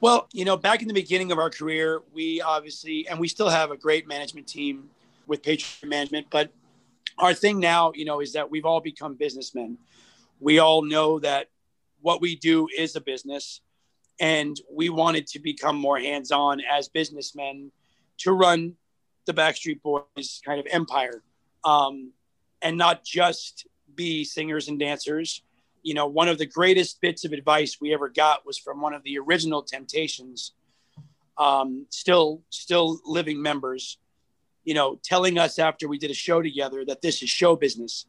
Well, 0.01 0.27
you 0.33 0.45
know, 0.45 0.57
back 0.57 0.81
in 0.81 0.87
the 0.87 0.93
beginning 0.93 1.31
of 1.31 1.39
our 1.39 1.49
career, 1.49 2.01
we 2.13 2.41
obviously, 2.41 3.07
and 3.07 3.19
we 3.19 3.27
still 3.27 3.49
have 3.49 3.71
a 3.71 3.77
great 3.77 4.07
management 4.07 4.45
team 4.45 4.89
with 5.25 5.41
Patriot 5.41 5.87
Management, 5.87 6.27
but 6.29 6.51
our 7.17 7.33
thing 7.33 7.59
now, 7.59 7.93
you 7.95 8.05
know, 8.05 8.19
is 8.19 8.33
that 8.33 8.51
we've 8.51 8.65
all 8.65 8.81
become 8.81 9.15
businessmen. 9.15 9.77
We 10.39 10.59
all 10.59 10.81
know 10.83 11.19
that 11.19 11.47
what 12.01 12.21
we 12.21 12.35
do 12.35 12.67
is 12.77 12.95
a 12.95 13.01
business, 13.01 13.61
and 14.19 14.59
we 14.71 14.89
wanted 14.89 15.27
to 15.27 15.39
become 15.39 15.77
more 15.77 15.97
hands 15.97 16.31
on 16.31 16.61
as 16.69 16.89
businessmen 16.89 17.71
to 18.19 18.33
run 18.33 18.75
the 19.25 19.33
Backstreet 19.33 19.81
Boys 19.81 20.41
kind 20.45 20.59
of 20.59 20.67
empire, 20.69 21.23
um, 21.63 22.11
and 22.61 22.77
not 22.77 23.03
just 23.03 23.65
be 23.95 24.25
singers 24.25 24.67
and 24.67 24.77
dancers. 24.77 25.41
You 25.85 25.93
know, 25.93 26.07
one 26.07 26.27
of 26.27 26.39
the 26.39 26.47
greatest 26.47 26.99
bits 26.99 27.25
of 27.25 27.31
advice 27.31 27.77
we 27.79 27.93
ever 27.93 28.09
got 28.09 28.43
was 28.43 28.57
from 28.57 28.81
one 28.81 28.95
of 28.95 29.03
the 29.03 29.19
original 29.19 29.61
Temptations, 29.61 30.53
um, 31.37 31.85
still 31.91 32.41
still 32.49 32.99
living 33.05 33.39
members. 33.39 33.99
You 34.63 34.73
know, 34.73 34.99
telling 35.03 35.37
us 35.37 35.59
after 35.59 35.87
we 35.87 35.99
did 35.99 36.09
a 36.09 36.15
show 36.15 36.41
together 36.41 36.83
that 36.85 37.03
this 37.03 37.21
is 37.21 37.29
show 37.29 37.55
business, 37.55 38.07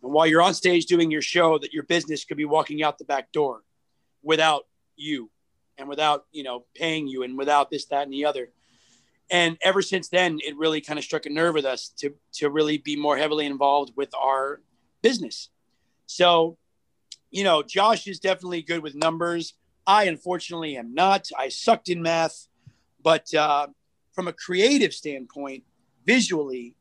and 0.00 0.12
while 0.12 0.28
you're 0.28 0.40
on 0.40 0.54
stage 0.54 0.86
doing 0.86 1.10
your 1.10 1.20
show, 1.20 1.58
that 1.58 1.72
your 1.72 1.82
business 1.82 2.24
could 2.24 2.36
be 2.36 2.44
walking 2.44 2.84
out 2.84 2.98
the 2.98 3.04
back 3.04 3.32
door 3.32 3.64
without 4.22 4.68
you, 4.94 5.28
and 5.76 5.88
without 5.88 6.26
you 6.30 6.44
know 6.44 6.66
paying 6.76 7.08
you, 7.08 7.24
and 7.24 7.36
without 7.36 7.68
this, 7.68 7.86
that, 7.86 8.04
and 8.04 8.12
the 8.12 8.26
other 8.26 8.50
and 9.28 9.58
ever 9.60 9.82
since 9.82 10.08
then 10.08 10.38
it 10.46 10.56
really 10.56 10.80
kind 10.80 11.00
of 11.00 11.04
struck 11.04 11.26
a 11.26 11.30
nerve 11.30 11.54
with 11.54 11.64
us 11.64 11.88
to 11.98 12.14
to 12.32 12.48
really 12.48 12.78
be 12.78 12.94
more 12.94 13.18
heavily 13.18 13.44
involved 13.44 13.92
with 13.96 14.08
our 14.14 14.60
business 15.02 15.50
so 16.06 16.56
you 17.30 17.44
know 17.44 17.62
josh 17.62 18.06
is 18.06 18.20
definitely 18.20 18.62
good 18.62 18.82
with 18.82 18.94
numbers. 18.94 19.54
I 19.86 20.04
unfortunately 20.04 20.76
am 20.76 20.92
not. 20.92 21.28
I 21.38 21.48
sucked 21.48 21.88
in 21.88 22.02
math. 22.02 22.46
But 23.02 23.32
uh, 23.32 23.68
from 24.12 24.28
a 24.28 24.32
creative 24.32 24.92
standpoint 24.92 25.62
visually 26.04 26.74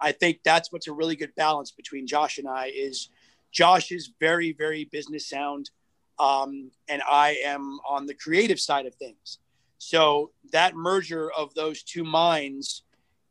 i 0.00 0.12
think 0.12 0.40
that's 0.44 0.70
what's 0.72 0.88
a 0.88 0.92
really 0.92 1.16
good 1.16 1.34
balance 1.36 1.70
between 1.70 2.06
josh 2.06 2.36
and 2.38 2.48
i 2.48 2.66
is 2.66 3.08
josh 3.52 3.92
is 3.92 4.10
very 4.20 4.52
very 4.52 4.84
business 4.84 5.28
sound 5.28 5.70
um, 6.18 6.70
and 6.88 7.00
i 7.08 7.38
am 7.44 7.78
on 7.88 8.06
the 8.06 8.14
creative 8.14 8.60
side 8.60 8.86
of 8.86 8.94
things. 8.96 9.38
So 9.78 10.30
that 10.52 10.76
merger 10.76 11.30
of 11.32 11.54
those 11.54 11.82
two 11.82 12.04
minds 12.04 12.84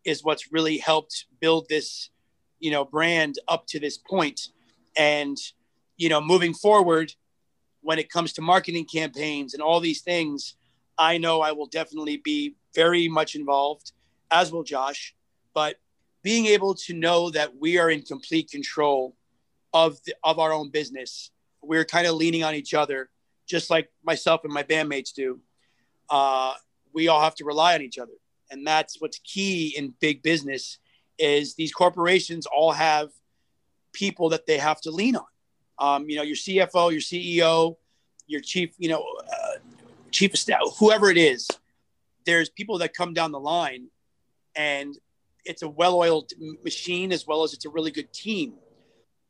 is 0.03 0.23
what's 0.23 0.51
really 0.51 0.79
helped 0.79 1.25
build 1.39 1.67
this, 1.69 2.09
you 2.59 2.71
know, 2.71 2.83
brand 2.83 3.35
up 3.47 3.67
to 3.67 3.79
this 3.79 3.97
point. 3.97 4.49
And, 4.97 5.37
you 6.01 6.10
know, 6.10 6.20
moving 6.20 6.53
forward, 6.53 7.13
when 7.81 8.00
it 8.00 8.10
comes 8.10 8.34
to 8.34 8.41
marketing 8.41 8.86
campaigns 8.86 9.53
and 9.53 9.62
all 9.62 9.79
these 9.79 10.01
things, 10.01 10.55
I 10.98 11.17
know 11.17 11.41
I 11.41 11.51
will 11.51 11.67
definitely 11.67 12.17
be 12.17 12.55
very 12.74 13.08
much 13.08 13.36
involved, 13.36 13.91
as 14.31 14.51
will 14.51 14.63
Josh. 14.63 15.15
But 15.53 15.75
being 16.24 16.48
able 16.48 16.74
to 16.86 16.93
know 16.96 17.29
that 17.29 17.55
we 17.60 17.77
are 17.77 17.91
in 17.91 18.01
complete 18.01 18.50
control 18.50 19.15
of 19.74 20.03
the, 20.05 20.15
of 20.24 20.39
our 20.39 20.51
own 20.51 20.70
business, 20.70 21.31
we're 21.62 21.86
kind 21.86 22.08
of 22.08 22.15
leaning 22.15 22.43
on 22.43 22.55
each 22.55 22.74
other, 22.74 23.10
just 23.48 23.70
like 23.70 23.91
myself 24.03 24.43
and 24.43 24.53
my 24.53 24.63
bandmates 24.63 25.13
do 25.13 25.39
uh, 26.10 26.53
we 26.93 27.08
all 27.08 27.22
have 27.22 27.36
to 27.36 27.46
rely 27.46 27.75
on 27.75 27.81
each 27.81 27.98
other. 27.98 28.12
And 28.50 28.67
that's 28.67 29.00
what's 29.00 29.20
key 29.20 29.74
in 29.77 29.93
big 30.00 30.24
business 30.24 30.79
is 31.20 31.55
these 31.55 31.72
corporations 31.72 32.46
all 32.46 32.72
have 32.72 33.10
people 33.93 34.29
that 34.29 34.46
they 34.48 34.58
have 34.58 34.81
to 34.81 34.91
lean 34.91 35.15
on. 35.15 35.30
Um, 35.81 36.09
you 36.09 36.15
know, 36.15 36.21
your 36.21 36.35
CFO, 36.35 36.91
your 36.91 37.01
CEO, 37.01 37.75
your 38.27 38.39
chief, 38.39 38.73
you 38.77 38.88
know, 38.88 39.03
uh, 39.19 39.57
chief 40.11 40.33
of 40.33 40.39
staff, 40.39 40.61
whoever 40.79 41.09
it 41.09 41.17
is, 41.17 41.50
there's 42.25 42.50
people 42.50 42.77
that 42.77 42.93
come 42.93 43.13
down 43.13 43.31
the 43.31 43.39
line 43.39 43.88
and 44.55 44.95
it's 45.43 45.63
a 45.63 45.67
well-oiled 45.67 46.31
machine 46.63 47.11
as 47.11 47.25
well 47.25 47.43
as 47.43 47.53
it's 47.53 47.65
a 47.65 47.69
really 47.69 47.91
good 47.91 48.13
team. 48.13 48.53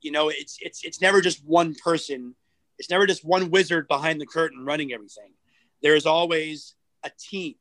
You 0.01 0.11
know, 0.11 0.29
it's, 0.29 0.57
it's, 0.61 0.83
it's 0.83 1.01
never 1.01 1.21
just 1.21 1.43
one 1.45 1.73
person. 1.73 2.35
It's 2.77 2.89
never 2.89 3.07
just 3.07 3.23
one 3.23 3.49
wizard 3.49 3.87
behind 3.87 4.19
the 4.19 4.25
curtain 4.25 4.65
running 4.65 4.91
everything 4.91 5.31
there's 5.81 6.05
always 6.05 6.75
a 7.03 7.11
team. 7.19 7.55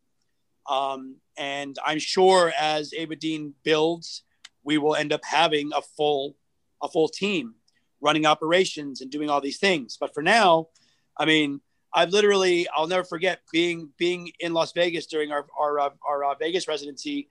Um, 0.69 1.17
and 1.37 1.77
I'm 1.85 1.99
sure 1.99 2.53
as 2.59 2.93
Ava 2.95 3.17
Dean 3.17 3.55
builds, 3.65 4.23
we 4.63 4.79
will 4.79 4.95
end 4.95 5.13
up 5.13 5.25
having 5.25 5.71
a 5.75 5.83
full 5.83 6.37
a 6.83 6.89
full 6.89 7.09
team 7.09 7.55
running 8.01 8.27
operations 8.27 9.01
and 9.01 9.11
doing 9.11 9.31
all 9.31 9.41
these 9.41 9.59
things. 9.59 9.97
But 9.99 10.15
for 10.15 10.23
now, 10.23 10.69
I 11.17 11.25
mean, 11.25 11.61
I've 11.93 12.11
literally 12.11 12.69
I'll 12.75 12.87
never 12.87 13.05
forget 13.05 13.41
being 13.53 13.91
being 13.99 14.33
in 14.41 14.55
Las 14.55 14.73
Vegas 14.73 15.07
during 15.07 15.33
our 15.33 15.47
our, 15.59 15.81
uh, 15.81 15.91
our 16.07 16.25
uh, 16.25 16.35
Vegas 16.35 16.69
residency. 16.69 17.29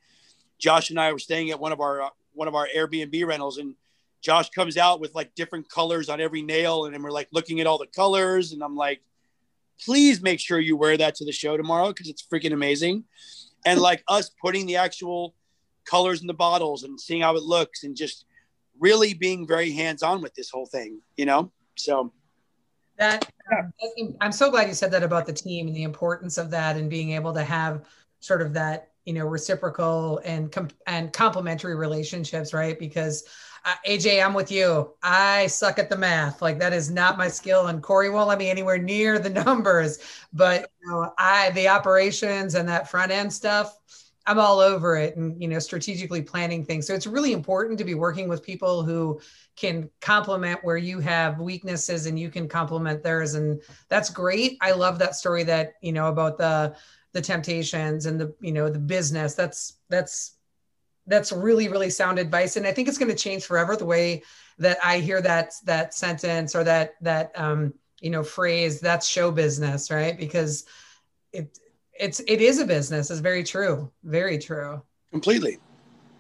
Josh 0.58 0.89
and 0.89 0.99
I 0.99 1.13
were 1.13 1.19
staying 1.19 1.51
at 1.51 1.60
one 1.60 1.71
of 1.71 1.79
our 1.79 2.01
uh, 2.01 2.10
one 2.34 2.47
of 2.47 2.55
our 2.55 2.67
Airbnb 2.75 3.25
rentals, 3.25 3.58
and 3.58 3.75
Josh 4.21 4.49
comes 4.49 4.77
out 4.77 4.99
with 4.99 5.15
like 5.15 5.34
different 5.36 5.69
colors 5.69 6.10
on 6.10 6.19
every 6.19 6.41
nail, 6.41 6.86
and 6.86 7.03
we're 7.03 7.12
like 7.12 7.29
looking 7.32 7.62
at 7.62 7.67
all 7.67 7.77
the 7.77 7.88
colors, 7.88 8.51
and 8.51 8.62
I'm 8.62 8.75
like, 8.75 9.01
please 9.84 10.21
make 10.21 10.39
sure 10.39 10.60
you 10.60 10.75
wear 10.75 10.97
that 10.97 11.15
to 11.15 11.25
the 11.25 11.32
show 11.32 11.55
tomorrow 11.55 11.88
because 11.88 12.10
it's 12.10 12.25
freaking 12.25 12.53
amazing. 12.53 13.05
And 13.65 13.79
like 13.79 14.03
us 14.08 14.29
putting 14.41 14.65
the 14.65 14.77
actual 14.77 15.36
colors 15.86 16.21
in 16.21 16.27
the 16.27 16.34
bottles 16.34 16.84
and 16.84 16.99
seeing 16.99 17.21
how 17.21 17.36
it 17.36 17.43
looks 17.43 17.84
and 17.84 17.95
just 17.95 18.25
really 18.79 19.13
being 19.13 19.47
very 19.47 19.71
hands 19.71 20.03
on 20.03 20.21
with 20.21 20.33
this 20.33 20.49
whole 20.49 20.65
thing, 20.65 21.01
you 21.17 21.25
know? 21.25 21.51
So 21.75 22.11
that 22.97 23.31
um, 23.51 23.73
I'm 24.21 24.31
so 24.31 24.51
glad 24.51 24.67
you 24.67 24.73
said 24.73 24.91
that 24.91 25.03
about 25.03 25.25
the 25.25 25.33
team 25.33 25.67
and 25.67 25.75
the 25.75 25.83
importance 25.83 26.37
of 26.37 26.51
that 26.51 26.75
and 26.75 26.89
being 26.89 27.11
able 27.11 27.33
to 27.33 27.43
have 27.43 27.85
sort 28.19 28.41
of 28.41 28.53
that, 28.53 28.91
you 29.05 29.13
know, 29.13 29.25
reciprocal 29.25 30.19
and 30.25 30.51
com- 30.51 30.69
and 30.85 31.11
complementary 31.13 31.75
relationships, 31.75 32.53
right? 32.53 32.77
Because 32.77 33.23
uh, 33.65 33.75
AJ, 33.87 34.23
I'm 34.23 34.33
with 34.33 34.51
you. 34.51 34.93
I 35.03 35.47
suck 35.47 35.79
at 35.79 35.89
the 35.89 35.97
math. 35.97 36.41
Like 36.41 36.59
that 36.59 36.73
is 36.73 36.89
not 36.89 37.17
my 37.17 37.27
skill, 37.27 37.67
and 37.67 37.81
Corey 37.81 38.09
won't 38.09 38.27
let 38.27 38.37
me 38.37 38.49
anywhere 38.49 38.77
near 38.77 39.19
the 39.19 39.29
numbers. 39.45 39.99
But 40.33 40.69
you 40.81 40.91
know, 40.91 41.13
I 41.17 41.51
the 41.51 41.69
operations 41.69 42.55
and 42.55 42.67
that 42.69 42.89
front 42.89 43.11
end 43.11 43.31
stuff, 43.31 43.77
I'm 44.29 44.37
all 44.37 44.59
over 44.59 44.95
it, 44.95 45.15
and 45.17 45.41
you 45.41 45.47
know, 45.47 45.57
strategically 45.57 46.21
planning 46.21 46.63
things. 46.63 46.85
So 46.85 46.93
it's 46.93 47.07
really 47.07 47.33
important 47.33 47.79
to 47.79 47.83
be 47.83 47.95
working 47.95 48.29
with 48.29 48.43
people 48.43 48.83
who 48.83 49.19
can 49.55 49.89
complement 50.01 50.63
where 50.63 50.77
you 50.77 50.99
have 50.99 51.39
weaknesses, 51.39 52.05
and 52.05 52.19
you 52.19 52.29
can 52.29 52.47
complement 52.47 53.01
theirs, 53.01 53.33
and 53.33 53.59
that's 53.87 54.11
great. 54.11 54.59
I 54.61 54.73
love 54.73 54.99
that 54.99 55.15
story 55.15 55.43
that 55.45 55.73
you 55.81 55.91
know 55.93 56.09
about 56.09 56.37
the 56.37 56.75
the 57.11 57.21
temptations 57.21 58.05
and 58.05 58.21
the 58.21 58.35
you 58.39 58.51
know 58.51 58.69
the 58.69 58.77
business. 58.77 59.33
That's 59.33 59.79
that's 59.89 60.35
that's 61.07 61.31
really 61.31 61.67
really 61.67 61.89
sound 61.89 62.19
advice 62.19 62.55
and 62.55 62.67
i 62.67 62.71
think 62.71 62.87
it's 62.87 62.99
going 62.99 63.09
to 63.09 63.17
change 63.17 63.43
forever 63.43 63.75
the 63.75 63.83
way 63.83 64.21
that 64.59 64.77
i 64.83 64.99
hear 64.99 65.21
that 65.23 65.53
that 65.65 65.91
sentence 65.91 66.53
or 66.53 66.63
that 66.63 66.93
that 67.01 67.31
um 67.33 67.73
you 67.99 68.11
know 68.11 68.21
phrase 68.21 68.79
that's 68.79 69.07
show 69.07 69.31
business 69.31 69.89
right 69.89 70.19
because 70.19 70.65
it 71.33 71.57
it's 71.99 72.19
it 72.21 72.41
is 72.41 72.59
a 72.59 72.65
business 72.65 73.12
is 73.12 73.19
very 73.19 73.43
true 73.43 73.91
very 74.03 74.38
true 74.38 74.81
completely 75.12 75.57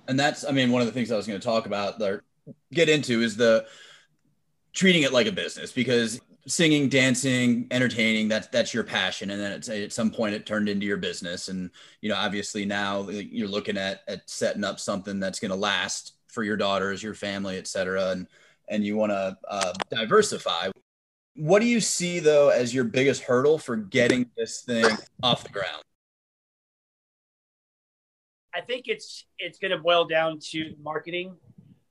and 0.07 0.19
that's 0.19 0.45
i 0.45 0.51
mean 0.51 0.71
one 0.71 0.81
of 0.81 0.87
the 0.87 0.93
things 0.93 1.11
i 1.11 1.15
was 1.15 1.27
going 1.27 1.39
to 1.39 1.45
talk 1.45 1.65
about 1.65 2.01
or 2.01 2.23
get 2.73 2.89
into 2.89 3.21
is 3.21 3.35
the 3.35 3.65
treating 4.73 5.03
it 5.03 5.13
like 5.13 5.27
a 5.27 5.31
business 5.31 5.71
because 5.71 6.21
singing, 6.47 6.89
dancing, 6.89 7.67
entertaining, 7.71 8.27
that's 8.27 8.47
that's 8.47 8.73
your 8.73 8.83
passion. 8.83 9.31
And 9.31 9.39
then 9.39 9.51
at, 9.51 9.69
at 9.69 9.93
some 9.93 10.11
point 10.11 10.35
it 10.35 10.45
turned 10.45 10.69
into 10.69 10.85
your 10.85 10.97
business. 10.97 11.47
And, 11.47 11.69
you 12.01 12.09
know, 12.09 12.15
obviously 12.15 12.65
now 12.65 13.07
you're 13.09 13.47
looking 13.47 13.77
at, 13.77 14.01
at 14.07 14.29
setting 14.29 14.63
up 14.63 14.79
something 14.79 15.19
that's 15.19 15.39
going 15.39 15.51
to 15.51 15.57
last 15.57 16.13
for 16.27 16.43
your 16.43 16.57
daughters, 16.57 17.03
your 17.03 17.13
family, 17.13 17.57
et 17.57 17.67
cetera. 17.67 18.09
And, 18.09 18.27
and 18.67 18.83
you 18.83 18.95
want 18.95 19.11
to 19.11 19.37
uh, 19.47 19.73
diversify. 19.89 20.69
What 21.35 21.59
do 21.59 21.65
you 21.65 21.79
see 21.79 22.19
though 22.19 22.49
as 22.49 22.73
your 22.73 22.83
biggest 22.83 23.23
hurdle 23.23 23.57
for 23.57 23.75
getting 23.75 24.29
this 24.35 24.61
thing 24.61 24.85
off 25.23 25.43
the 25.43 25.49
ground? 25.49 25.83
I 28.53 28.61
think 28.61 28.87
it's 28.87 29.25
it's 29.37 29.59
going 29.59 29.71
to 29.71 29.77
boil 29.77 30.05
down 30.05 30.39
to 30.51 30.75
marketing. 30.81 31.35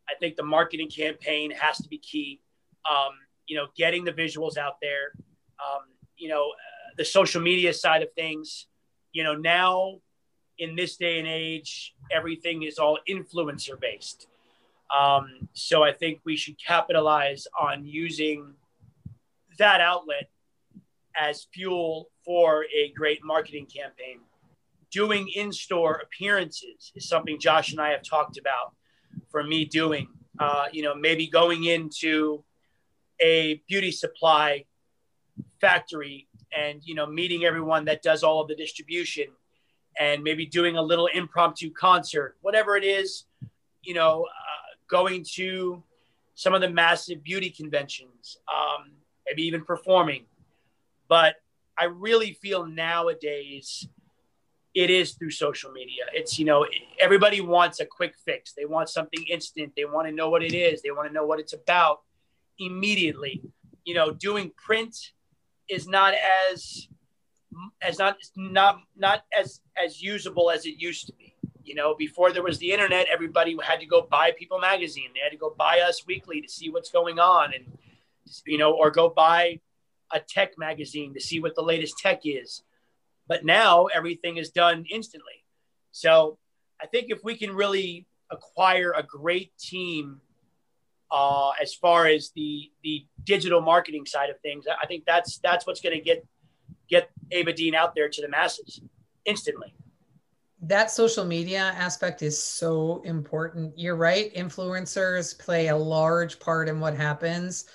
I 0.08 0.14
think 0.20 0.36
the 0.36 0.42
marketing 0.42 0.90
campaign 0.90 1.50
has 1.52 1.78
to 1.78 1.88
be 1.88 1.98
key. 1.98 2.40
Um, 2.90 3.12
you 3.46 3.56
know, 3.56 3.66
getting 3.76 4.04
the 4.04 4.12
visuals 4.12 4.56
out 4.56 4.74
there, 4.82 5.12
um, 5.64 5.82
you 6.16 6.28
know, 6.28 6.50
uh, 6.50 6.94
the 6.96 7.04
social 7.04 7.40
media 7.40 7.72
side 7.72 8.02
of 8.02 8.12
things. 8.12 8.66
You 9.12 9.24
know, 9.24 9.34
now 9.34 10.00
in 10.58 10.76
this 10.76 10.96
day 10.96 11.18
and 11.18 11.28
age, 11.28 11.94
everything 12.12 12.64
is 12.64 12.78
all 12.78 12.98
influencer 13.08 13.80
based. 13.80 14.26
Um, 14.96 15.48
so 15.52 15.82
I 15.82 15.92
think 15.92 16.20
we 16.24 16.36
should 16.36 16.56
capitalize 16.62 17.46
on 17.58 17.86
using 17.86 18.54
that 19.58 19.80
outlet 19.80 20.30
as 21.18 21.46
fuel 21.52 22.10
for 22.24 22.64
a 22.74 22.92
great 22.96 23.20
marketing 23.24 23.66
campaign. 23.66 24.20
Doing 24.90 25.28
in 25.28 25.52
store 25.52 26.02
appearances 26.02 26.92
is 26.94 27.08
something 27.08 27.38
Josh 27.38 27.72
and 27.72 27.80
I 27.80 27.90
have 27.90 28.02
talked 28.02 28.38
about 28.38 28.74
for 29.30 29.42
me 29.42 29.64
doing. 29.64 30.08
Uh, 30.38 30.66
you 30.72 30.82
know, 30.82 30.94
maybe 30.94 31.26
going 31.26 31.64
into 31.64 32.44
a 33.20 33.60
beauty 33.68 33.90
supply 33.90 34.64
factory 35.60 36.28
and 36.56 36.80
you 36.84 36.94
know 36.94 37.06
meeting 37.06 37.44
everyone 37.44 37.84
that 37.84 38.02
does 38.02 38.22
all 38.22 38.40
of 38.40 38.48
the 38.48 38.54
distribution 38.54 39.26
and 39.98 40.22
maybe 40.22 40.46
doing 40.46 40.76
a 40.76 40.82
little 40.82 41.08
impromptu 41.08 41.70
concert 41.72 42.36
whatever 42.42 42.76
it 42.76 42.84
is 42.84 43.24
you 43.82 43.94
know 43.94 44.24
uh, 44.24 44.76
going 44.88 45.24
to 45.24 45.82
some 46.34 46.54
of 46.54 46.60
the 46.60 46.70
massive 46.70 47.22
beauty 47.22 47.50
conventions 47.50 48.38
um, 48.48 48.92
maybe 49.28 49.42
even 49.42 49.64
performing 49.64 50.24
but 51.08 51.36
i 51.78 51.84
really 51.84 52.32
feel 52.32 52.66
nowadays 52.66 53.86
it 54.78 54.90
is 54.90 55.14
through 55.14 55.30
social 55.30 55.72
media. 55.72 56.04
It's, 56.12 56.38
you 56.38 56.44
know, 56.44 56.64
everybody 57.00 57.40
wants 57.40 57.80
a 57.80 57.84
quick 57.86 58.14
fix. 58.24 58.52
They 58.52 58.64
want 58.64 58.88
something 58.88 59.24
instant. 59.28 59.72
They 59.76 59.84
want 59.84 60.06
to 60.06 60.14
know 60.14 60.30
what 60.30 60.42
it 60.42 60.54
is. 60.54 60.82
They 60.82 60.92
want 60.92 61.08
to 61.08 61.12
know 61.12 61.26
what 61.26 61.40
it's 61.40 61.52
about 61.52 62.02
immediately. 62.60 63.42
You 63.84 63.94
know, 63.94 64.12
doing 64.12 64.52
print 64.56 64.96
is 65.68 65.88
not 65.88 66.14
as 66.52 66.86
as 67.82 67.98
not 67.98 68.18
not 68.36 68.80
not 68.96 69.24
as 69.36 69.60
as 69.82 70.00
usable 70.00 70.50
as 70.50 70.66
it 70.66 70.76
used 70.78 71.06
to 71.06 71.12
be. 71.14 71.34
You 71.64 71.74
know, 71.74 71.94
before 71.94 72.32
there 72.32 72.42
was 72.42 72.58
the 72.58 72.70
internet, 72.72 73.06
everybody 73.10 73.56
had 73.62 73.80
to 73.80 73.86
go 73.86 74.02
buy 74.02 74.32
People 74.38 74.60
magazine. 74.60 75.10
They 75.12 75.20
had 75.20 75.32
to 75.32 75.38
go 75.38 75.54
buy 75.58 75.80
Us 75.80 76.06
Weekly 76.06 76.40
to 76.40 76.48
see 76.48 76.70
what's 76.70 76.90
going 76.90 77.18
on, 77.18 77.52
and 77.52 77.64
you 78.46 78.58
know, 78.58 78.72
or 78.72 78.90
go 78.90 79.08
buy 79.08 79.60
a 80.12 80.20
tech 80.20 80.52
magazine 80.58 81.14
to 81.14 81.20
see 81.20 81.40
what 81.40 81.54
the 81.54 81.62
latest 81.62 81.98
tech 81.98 82.20
is. 82.24 82.62
But 83.26 83.44
now 83.44 83.86
everything 83.86 84.38
is 84.38 84.50
done 84.50 84.86
instantly. 84.90 85.44
So 85.92 86.38
I 86.80 86.86
think 86.86 87.10
if 87.10 87.22
we 87.24 87.36
can 87.36 87.52
really 87.52 88.06
acquire 88.30 88.92
a 88.96 89.02
great 89.02 89.56
team 89.58 90.20
uh, 91.10 91.50
as 91.60 91.74
far 91.74 92.06
as 92.06 92.30
the 92.34 92.70
the 92.82 93.06
digital 93.24 93.60
marketing 93.60 94.06
side 94.06 94.30
of 94.30 94.38
things, 94.40 94.64
I 94.68 94.86
think 94.86 95.04
that's 95.06 95.38
that's 95.38 95.66
what's 95.66 95.80
going 95.80 95.96
to 95.96 96.02
get 96.02 96.26
get 96.88 97.10
Ava 97.30 97.52
Dean 97.52 97.74
out 97.74 97.94
there 97.94 98.08
to 98.08 98.22
the 98.22 98.28
masses 98.28 98.80
instantly. 99.24 99.74
That 100.62 100.90
social 100.90 101.24
media 101.24 101.72
aspect 101.76 102.22
is 102.22 102.42
so 102.42 103.00
important. 103.04 103.78
You're 103.78 103.96
right. 103.96 104.34
Influencers 104.34 105.38
play 105.38 105.68
a 105.68 105.76
large 105.76 106.40
part 106.40 106.68
in 106.68 106.80
what 106.80 106.96
happens 106.96 107.66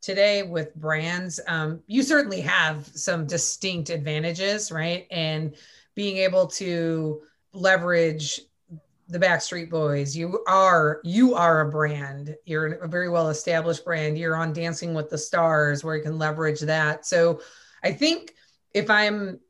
today 0.00 0.42
with 0.42 0.74
brands. 0.74 1.40
Um, 1.46 1.82
you 1.86 2.02
certainly 2.02 2.40
have 2.40 2.86
some 2.86 3.26
distinct 3.26 3.90
advantages, 3.90 4.70
right? 4.70 5.06
And 5.10 5.54
being 5.94 6.18
able 6.18 6.46
to 6.46 7.22
leverage 7.52 8.40
the 9.08 9.18
Backstreet 9.18 9.70
Boys. 9.70 10.16
You 10.16 10.44
are 10.46 11.00
you 11.02 11.34
are 11.34 11.62
a 11.62 11.70
brand. 11.70 12.36
You're 12.44 12.74
a 12.74 12.88
very 12.88 13.08
well 13.08 13.30
established 13.30 13.84
brand. 13.84 14.18
You're 14.18 14.36
on 14.36 14.52
Dancing 14.52 14.94
with 14.94 15.08
the 15.08 15.18
Stars, 15.18 15.82
where 15.82 15.96
you 15.96 16.02
can 16.02 16.18
leverage 16.18 16.60
that. 16.60 17.06
So, 17.06 17.40
I 17.82 17.92
think 17.92 18.34
if 18.74 18.90
I'm 18.90 19.40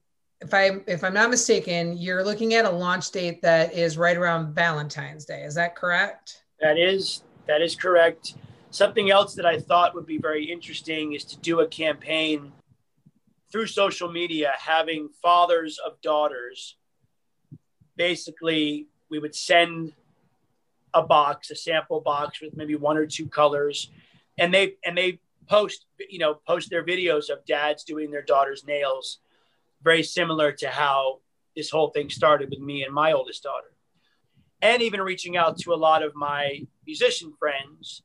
if 0.40 0.54
I'm 0.54 0.84
if 0.86 1.02
I'm 1.02 1.14
not 1.14 1.30
mistaken, 1.30 1.96
you're 1.96 2.24
looking 2.24 2.54
at 2.54 2.64
a 2.64 2.70
launch 2.70 3.10
date 3.10 3.42
that 3.42 3.74
is 3.74 3.98
right 3.98 4.16
around 4.16 4.54
Valentine's 4.54 5.24
Day. 5.24 5.42
Is 5.42 5.54
that 5.56 5.74
correct? 5.74 6.44
That 6.60 6.78
is 6.78 7.22
that 7.46 7.60
is 7.60 7.74
correct. 7.74 8.34
Something 8.70 9.10
else 9.10 9.34
that 9.34 9.46
I 9.46 9.58
thought 9.58 9.94
would 9.94 10.06
be 10.06 10.18
very 10.18 10.44
interesting 10.44 11.14
is 11.14 11.24
to 11.26 11.38
do 11.38 11.60
a 11.60 11.66
campaign 11.66 12.52
through 13.50 13.66
social 13.66 14.10
media, 14.12 14.52
having 14.58 15.08
fathers 15.22 15.78
of 15.84 16.00
daughters. 16.02 16.76
Basically, 17.96 18.86
we 19.10 19.18
would 19.18 19.34
send 19.34 19.92
a 20.92 21.02
box, 21.02 21.50
a 21.50 21.56
sample 21.56 22.00
box 22.00 22.42
with 22.42 22.56
maybe 22.56 22.74
one 22.74 22.98
or 22.98 23.06
two 23.06 23.26
colors, 23.26 23.90
and 24.38 24.52
they 24.52 24.74
and 24.84 24.96
they 24.96 25.18
post 25.48 25.86
you 26.10 26.18
know 26.18 26.34
post 26.46 26.70
their 26.70 26.84
videos 26.84 27.30
of 27.30 27.44
dads 27.46 27.84
doing 27.84 28.10
their 28.10 28.22
daughter's 28.22 28.64
nails 28.66 29.18
very 29.82 30.02
similar 30.02 30.52
to 30.52 30.68
how 30.68 31.20
this 31.56 31.70
whole 31.70 31.88
thing 31.88 32.10
started 32.10 32.50
with 32.50 32.60
me 32.60 32.82
and 32.82 32.94
my 32.94 33.12
oldest 33.12 33.42
daughter 33.42 33.72
and 34.60 34.82
even 34.82 35.00
reaching 35.00 35.36
out 35.36 35.56
to 35.56 35.72
a 35.72 35.76
lot 35.76 36.02
of 36.02 36.14
my 36.14 36.60
musician 36.86 37.32
friends 37.38 38.02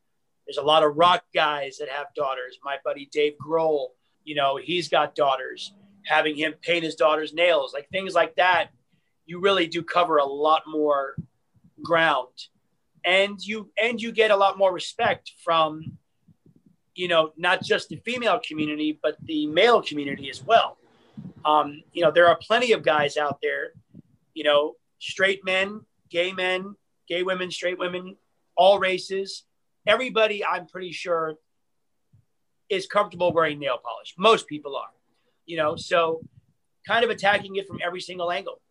there's 0.53 0.63
a 0.63 0.67
lot 0.67 0.83
of 0.83 0.95
rock 0.95 1.23
guys 1.33 1.77
that 1.77 1.89
have 1.89 2.07
daughters 2.15 2.57
my 2.63 2.77
buddy 2.83 3.09
dave 3.11 3.33
grohl 3.43 3.87
you 4.23 4.35
know 4.35 4.57
he's 4.57 4.87
got 4.89 5.15
daughters 5.15 5.73
having 6.05 6.35
him 6.35 6.53
paint 6.61 6.83
his 6.83 6.95
daughter's 6.95 7.33
nails 7.33 7.73
like 7.73 7.89
things 7.89 8.13
like 8.13 8.35
that 8.35 8.67
you 9.25 9.39
really 9.39 9.67
do 9.67 9.81
cover 9.81 10.17
a 10.17 10.25
lot 10.25 10.63
more 10.67 11.15
ground 11.81 12.47
and 13.05 13.39
you 13.45 13.69
and 13.81 14.01
you 14.01 14.11
get 14.11 14.31
a 14.31 14.35
lot 14.35 14.57
more 14.57 14.73
respect 14.73 15.31
from 15.43 15.97
you 16.95 17.07
know, 17.07 17.31
not 17.37 17.63
just 17.63 17.89
the 17.89 17.95
female 17.97 18.39
community, 18.47 18.99
but 19.01 19.15
the 19.25 19.47
male 19.47 19.81
community 19.81 20.29
as 20.29 20.43
well. 20.43 20.77
Um, 21.45 21.83
you 21.91 22.03
know, 22.03 22.11
there 22.11 22.27
are 22.27 22.37
plenty 22.37 22.71
of 22.71 22.83
guys 22.83 23.17
out 23.17 23.39
there, 23.41 23.73
you 24.33 24.43
know, 24.43 24.75
straight 24.99 25.43
men, 25.43 25.81
gay 26.09 26.31
men, 26.31 26.75
gay 27.07 27.23
women, 27.23 27.51
straight 27.51 27.79
women, 27.79 28.15
all 28.55 28.79
races. 28.79 29.43
Everybody, 29.85 30.45
I'm 30.45 30.67
pretty 30.67 30.91
sure, 30.91 31.35
is 32.69 32.87
comfortable 32.87 33.33
wearing 33.33 33.59
nail 33.59 33.77
polish. 33.83 34.15
Most 34.17 34.47
people 34.47 34.75
are, 34.75 34.89
you 35.45 35.57
know, 35.57 35.75
so 35.75 36.21
kind 36.87 37.03
of 37.03 37.09
attacking 37.09 37.55
it 37.55 37.67
from 37.67 37.79
every 37.83 38.01
single 38.01 38.31
angle. 38.31 38.61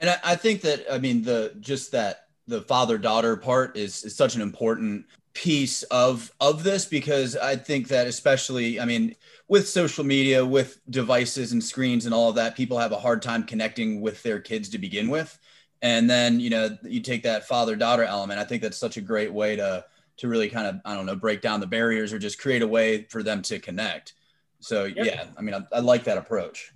And 0.00 0.10
I, 0.10 0.18
I 0.24 0.36
think 0.36 0.60
that, 0.62 0.84
I 0.90 0.98
mean, 0.98 1.22
the 1.22 1.54
just 1.60 1.92
that 1.92 2.26
the 2.46 2.62
father 2.62 2.98
daughter 2.98 3.36
part 3.36 3.76
is, 3.76 4.04
is 4.04 4.16
such 4.16 4.34
an 4.34 4.42
important 4.42 5.06
piece 5.34 5.84
of 5.84 6.32
of 6.40 6.64
this 6.64 6.84
because 6.84 7.36
I 7.36 7.54
think 7.54 7.86
that 7.88 8.08
especially 8.08 8.80
I 8.80 8.84
mean 8.84 9.14
with 9.46 9.68
social 9.68 10.02
media 10.02 10.44
with 10.44 10.80
devices 10.90 11.52
and 11.52 11.62
screens 11.62 12.06
and 12.06 12.14
all 12.14 12.30
of 12.30 12.34
that 12.34 12.56
people 12.56 12.76
have 12.76 12.90
a 12.90 12.98
hard 12.98 13.22
time 13.22 13.44
connecting 13.44 14.00
with 14.00 14.20
their 14.24 14.40
kids 14.40 14.68
to 14.70 14.78
begin 14.78 15.08
with 15.08 15.38
and 15.82 16.08
then 16.08 16.40
you 16.40 16.50
know 16.50 16.76
you 16.82 17.00
take 17.00 17.22
that 17.22 17.46
father 17.46 17.76
daughter 17.76 18.04
element 18.04 18.40
I 18.40 18.44
think 18.44 18.62
that's 18.62 18.76
such 18.76 18.96
a 18.96 19.00
great 19.00 19.32
way 19.32 19.56
to 19.56 19.84
to 20.18 20.28
really 20.28 20.48
kind 20.48 20.66
of 20.66 20.80
I 20.84 20.94
don't 20.94 21.06
know 21.06 21.16
break 21.16 21.40
down 21.40 21.60
the 21.60 21.66
barriers 21.66 22.12
or 22.12 22.18
just 22.18 22.40
create 22.40 22.62
a 22.62 22.66
way 22.66 23.04
for 23.04 23.22
them 23.22 23.42
to 23.42 23.58
connect 23.58 24.14
so 24.60 24.84
yep. 24.84 25.06
yeah 25.06 25.24
I 25.36 25.42
mean 25.42 25.54
I, 25.54 25.62
I 25.72 25.80
like 25.80 26.04
that 26.04 26.18
approach 26.18 26.72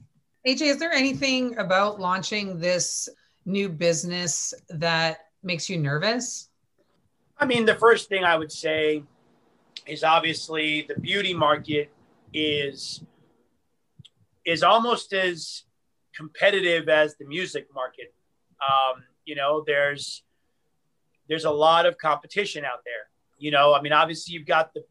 AJ 0.46 0.62
is 0.62 0.78
there 0.78 0.92
anything 0.92 1.58
about 1.58 2.00
launching 2.00 2.58
this 2.58 3.08
new 3.44 3.68
business 3.68 4.54
that 4.70 5.18
makes 5.42 5.68
you 5.68 5.78
nervous 5.78 6.48
I 7.42 7.44
mean, 7.44 7.66
the 7.66 7.74
first 7.74 8.08
thing 8.08 8.22
I 8.22 8.36
would 8.36 8.52
say 8.52 9.02
is 9.84 10.04
obviously 10.04 10.86
the 10.88 10.94
beauty 11.00 11.34
market 11.34 11.90
is 12.32 13.02
is 14.44 14.62
almost 14.62 15.12
as 15.12 15.64
competitive 16.14 16.88
as 16.88 17.16
the 17.16 17.24
music 17.24 17.66
market. 17.74 18.14
Um, 18.62 19.02
you 19.24 19.34
know, 19.34 19.64
there's 19.66 20.22
there's 21.28 21.44
a 21.44 21.50
lot 21.50 21.86
of 21.86 21.98
competition 21.98 22.64
out 22.64 22.80
there. 22.84 23.08
You 23.38 23.50
know, 23.50 23.74
I 23.74 23.82
mean, 23.82 23.92
obviously 23.92 24.34
you've 24.34 24.46
got 24.46 24.74
the 24.74 24.84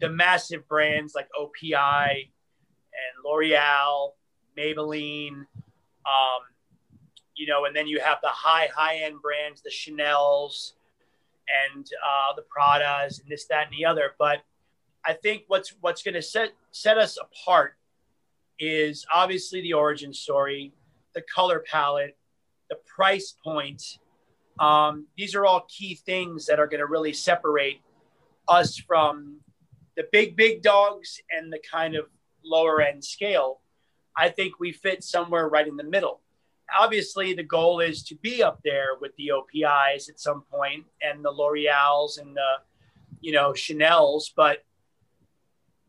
the 0.00 0.08
massive 0.08 0.66
brands 0.68 1.14
like 1.14 1.28
OPI 1.38 2.10
and 2.12 3.24
L'Oreal, 3.24 4.12
Maybelline, 4.58 5.46
um, 6.06 6.42
you 7.36 7.46
know, 7.46 7.64
and 7.64 7.74
then 7.74 7.86
you 7.86 8.00
have 8.00 8.18
the 8.22 8.28
high 8.28 8.68
high 8.74 8.98
end 8.98 9.20
brands, 9.22 9.62
the 9.62 9.70
Chanel's, 9.70 10.74
and 11.74 11.86
uh, 12.04 12.34
the 12.36 12.42
Pradas 12.42 13.20
and 13.20 13.28
this, 13.28 13.46
that, 13.46 13.66
and 13.66 13.76
the 13.76 13.84
other. 13.84 14.12
But 14.18 14.42
I 15.04 15.12
think 15.14 15.44
what's 15.48 15.74
what's 15.80 16.02
going 16.02 16.14
to 16.14 16.22
set 16.22 16.50
set 16.70 16.98
us 16.98 17.18
apart 17.20 17.74
is 18.58 19.04
obviously 19.12 19.60
the 19.60 19.72
origin 19.72 20.12
story, 20.12 20.72
the 21.14 21.22
color 21.22 21.64
palette, 21.66 22.16
the 22.68 22.76
price 22.86 23.34
point. 23.42 23.98
Um, 24.58 25.06
these 25.16 25.34
are 25.34 25.44
all 25.44 25.66
key 25.68 25.94
things 25.94 26.46
that 26.46 26.60
are 26.60 26.66
going 26.66 26.80
to 26.80 26.86
really 26.86 27.12
separate 27.12 27.80
us 28.46 28.76
from 28.76 29.40
the 29.96 30.06
big 30.12 30.36
big 30.36 30.62
dogs 30.62 31.20
and 31.30 31.52
the 31.52 31.60
kind 31.70 31.96
of 31.96 32.06
lower 32.44 32.80
end 32.80 33.04
scale. 33.04 33.60
I 34.16 34.28
think 34.28 34.60
we 34.60 34.72
fit 34.72 35.02
somewhere 35.02 35.48
right 35.48 35.66
in 35.66 35.76
the 35.76 35.84
middle 35.84 36.20
obviously 36.76 37.34
the 37.34 37.42
goal 37.42 37.80
is 37.80 38.02
to 38.04 38.14
be 38.16 38.42
up 38.42 38.60
there 38.64 38.88
with 39.00 39.14
the 39.16 39.30
OPIs 39.30 40.08
at 40.08 40.20
some 40.20 40.42
point 40.50 40.84
and 41.02 41.24
the 41.24 41.30
L'Oreals 41.30 42.20
and 42.20 42.36
the, 42.36 42.50
you 43.20 43.32
know, 43.32 43.52
Chanel's, 43.52 44.32
but 44.34 44.64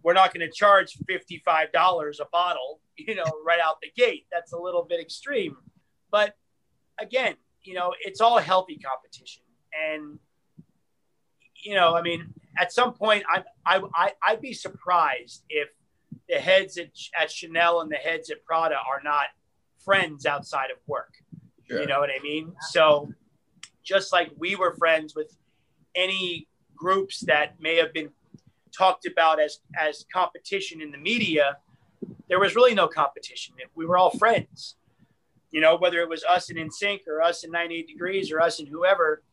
we're 0.03 0.13
not 0.13 0.33
going 0.33 0.47
to 0.47 0.53
charge 0.53 0.97
$55 1.09 2.19
a 2.19 2.25
bottle, 2.31 2.79
you 2.97 3.15
know, 3.15 3.25
right 3.45 3.59
out 3.59 3.81
the 3.81 3.89
gate. 3.95 4.25
That's 4.31 4.53
a 4.53 4.57
little 4.57 4.83
bit 4.83 4.99
extreme. 4.99 5.57
But 6.11 6.35
again, 6.99 7.36
you 7.63 7.73
know, 7.73 7.93
it's 7.99 8.21
all 8.21 8.38
healthy 8.39 8.77
competition. 8.77 9.43
And, 9.73 10.19
you 11.63 11.75
know, 11.75 11.95
I 11.95 12.01
mean, 12.01 12.34
at 12.58 12.71
some 12.71 12.93
point, 12.93 13.23
I, 13.29 13.43
I, 13.65 13.81
I, 13.93 14.12
I'd 14.23 14.41
be 14.41 14.53
surprised 14.53 15.43
if 15.49 15.69
the 16.29 16.36
heads 16.36 16.77
at, 16.77 16.91
at 17.19 17.31
Chanel 17.31 17.81
and 17.81 17.91
the 17.91 17.97
heads 17.97 18.29
at 18.29 18.43
Prada 18.43 18.75
are 18.75 19.01
not– 19.03 19.25
friends 19.86 20.25
outside 20.25 20.71
of 20.71 20.77
work. 20.88 21.13
Sure. 21.69 21.79
You 21.79 21.86
know 21.86 21.99
what 21.99 22.10
I 22.10 22.21
mean? 22.23 22.53
So 22.71 23.13
just 23.84 24.12
like 24.12 24.31
we 24.36 24.55
were 24.55 24.73
friends 24.73 25.13
with 25.15 25.38
any 25.93 26.47
groups 26.75 27.19
that 27.27 27.62
may 27.62 27.75
have 27.75 27.93
been 27.93 28.10
talked 28.75 29.05
about 29.05 29.39
as 29.39 29.60
as 29.79 30.03
competition 30.12 30.81
in 30.81 30.91
the 30.91 30.97
media, 30.97 31.58
there 32.27 32.39
was 32.39 32.55
really 32.55 32.73
no 32.73 32.88
competition. 32.88 33.53
We 33.75 33.86
were 33.86 33.95
all 33.95 34.10
friends. 34.17 34.75
You 35.56 35.62
know, 35.62 35.78
whether 35.78 36.02
it 36.02 36.10
was 36.10 36.26
us 36.26 36.50
and 36.50 36.60
NSYNC 36.60 37.08
or 37.08 37.22
us 37.22 37.46
and 37.46 37.54
98 37.54 37.88
Degrees 37.88 38.30
or 38.30 38.41
us 38.41 38.60
and 38.60 38.68
whoever, 38.68 39.24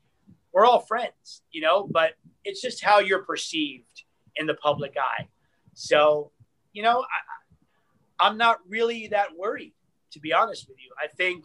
we're 0.53 0.65
all 0.65 0.79
friends, 0.79 1.43
you 1.51 1.61
know, 1.61 1.89
but 1.91 2.13
it's 2.45 2.63
just 2.63 2.85
how 2.85 3.01
you're 3.01 3.25
perceived 3.25 4.05
in 4.37 4.47
the 4.47 4.55
public 4.55 4.95
eye. 4.97 5.27
So, 5.75 6.31
you 6.73 6.85
know, 6.85 7.01
I, 7.01 8.25
I'm 8.25 8.39
not 8.39 8.61
really 8.69 9.09
that 9.09 9.37
worried 9.37 9.73
To 10.13 10.21
be 10.21 10.33
honest 10.33 10.69
with 10.69 10.77
you, 10.79 10.93
I 11.03 11.09
think 11.09 11.43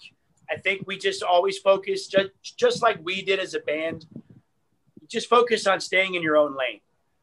I 0.48 0.58
think 0.58 0.84
we 0.86 1.00
just 1.00 1.24
always 1.24 1.58
focus 1.58 2.06
just 2.06 2.30
just 2.44 2.84
like 2.84 3.00
we 3.04 3.24
did 3.24 3.40
as 3.40 3.56
a 3.56 3.62
band. 3.62 4.06
Just 5.08 5.28
focus 5.28 5.66
on 5.66 5.80
staying 5.80 6.14
in 6.14 6.22
your 6.22 6.38
own 6.38 6.56
lane. 6.56 6.82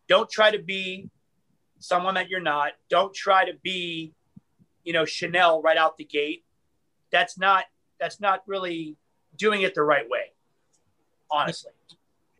Don't 0.08 0.28
try 0.28 0.50
to 0.50 0.58
be 0.58 1.08
someone 1.78 2.14
that 2.14 2.28
you're 2.28 2.40
not. 2.40 2.72
Don't 2.90 3.14
try 3.14 3.44
to 3.44 3.52
be, 3.62 4.12
you 4.82 4.92
know, 4.92 5.04
Chanel 5.04 5.62
right 5.62 5.76
out 5.76 5.96
the 5.98 6.04
gate. 6.04 6.44
That's 7.14 7.38
not 7.38 7.66
that's 8.00 8.20
not 8.20 8.42
really 8.48 8.96
doing 9.36 9.62
it 9.62 9.72
the 9.76 9.84
right 9.84 10.10
way. 10.10 10.32
Honestly. 11.30 11.70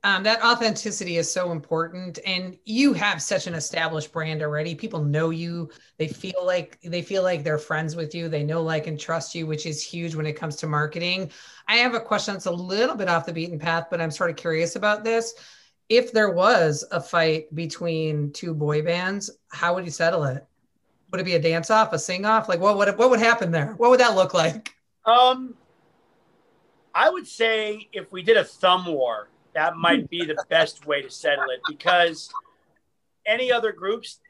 Um, 0.02 0.24
that 0.24 0.44
authenticity 0.44 1.16
is 1.16 1.32
so 1.32 1.52
important 1.52 2.18
and 2.26 2.58
you 2.64 2.92
have 2.92 3.22
such 3.22 3.46
an 3.46 3.54
established 3.54 4.12
brand 4.12 4.42
already. 4.42 4.74
People 4.74 5.02
know 5.02 5.30
you. 5.30 5.70
They 5.96 6.08
feel 6.08 6.44
like 6.44 6.78
they 6.82 7.02
feel 7.02 7.22
like 7.22 7.44
they're 7.44 7.56
friends 7.56 7.94
with 7.94 8.16
you. 8.16 8.28
They 8.28 8.42
know 8.42 8.62
like 8.62 8.88
and 8.88 8.98
trust 8.98 9.32
you 9.36 9.46
which 9.46 9.64
is 9.64 9.80
huge 9.80 10.16
when 10.16 10.26
it 10.26 10.34
comes 10.34 10.56
to 10.56 10.66
marketing. 10.66 11.30
I 11.68 11.76
have 11.76 11.94
a 11.94 12.00
question 12.00 12.34
that's 12.34 12.46
a 12.46 12.50
little 12.50 12.96
bit 12.96 13.08
off 13.08 13.26
the 13.26 13.32
beaten 13.32 13.60
path 13.60 13.86
but 13.90 14.00
i'm 14.00 14.10
sort 14.10 14.30
of 14.30 14.36
curious 14.36 14.74
about 14.74 15.04
this. 15.04 15.34
If 15.88 16.12
there 16.12 16.30
was 16.30 16.84
a 16.90 17.00
fight 17.00 17.54
between 17.54 18.32
two 18.32 18.54
boy 18.54 18.82
bands 18.82 19.30
how 19.52 19.76
would 19.76 19.84
you 19.84 19.92
settle 19.92 20.24
it 20.24 20.44
would 21.14 21.20
it 21.20 21.24
be 21.24 21.34
a 21.36 21.40
dance 21.40 21.70
off 21.70 21.92
a 21.92 21.98
sing 21.98 22.24
off 22.24 22.48
like 22.48 22.60
what 22.60 22.76
would 22.76 22.98
what 22.98 23.08
would 23.08 23.20
happen 23.20 23.50
there 23.50 23.74
what 23.76 23.88
would 23.88 24.00
that 24.00 24.14
look 24.16 24.34
like 24.34 24.74
um 25.06 25.54
i 26.94 27.08
would 27.08 27.26
say 27.26 27.88
if 27.92 28.10
we 28.12 28.22
did 28.22 28.36
a 28.36 28.44
thumb 28.44 28.84
war 28.86 29.28
that 29.54 29.76
might 29.76 30.10
be 30.10 30.24
the 30.24 30.36
best 30.50 30.86
way 30.86 31.00
to 31.00 31.10
settle 31.10 31.44
it 31.50 31.60
because 31.68 32.30
any 33.26 33.50
other 33.50 33.72
groups, 33.72 34.20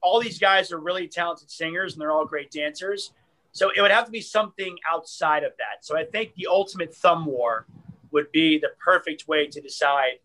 all 0.00 0.20
these 0.20 0.38
guys 0.38 0.72
are 0.72 0.78
really 0.78 1.08
talented 1.08 1.50
singers 1.50 1.92
and 1.92 2.00
they're 2.00 2.12
all 2.12 2.24
great 2.24 2.50
dancers. 2.50 3.12
So 3.52 3.70
it 3.74 3.80
would 3.80 3.90
have 3.90 4.04
to 4.06 4.10
be 4.10 4.20
something 4.20 4.76
outside 4.90 5.42
of 5.42 5.52
that. 5.58 5.84
So 5.84 5.96
I 5.96 6.04
think 6.04 6.34
the 6.34 6.46
ultimate 6.48 6.94
thumb 6.94 7.26
war 7.26 7.66
would 8.10 8.30
be 8.32 8.58
the 8.58 8.70
perfect 8.78 9.26
way 9.28 9.46
to 9.48 9.60
decide 9.60 10.20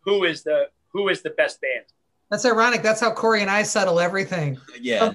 who 0.00 0.24
is 0.24 0.42
the 0.42 0.68
who 0.92 1.08
is 1.08 1.22
the 1.22 1.30
best 1.30 1.60
band. 1.60 1.86
That's 2.34 2.46
ironic. 2.46 2.82
That's 2.82 3.00
how 3.00 3.12
Corey 3.12 3.42
and 3.42 3.50
I 3.50 3.62
settle 3.62 4.00
everything. 4.00 4.58
Yeah. 4.80 5.12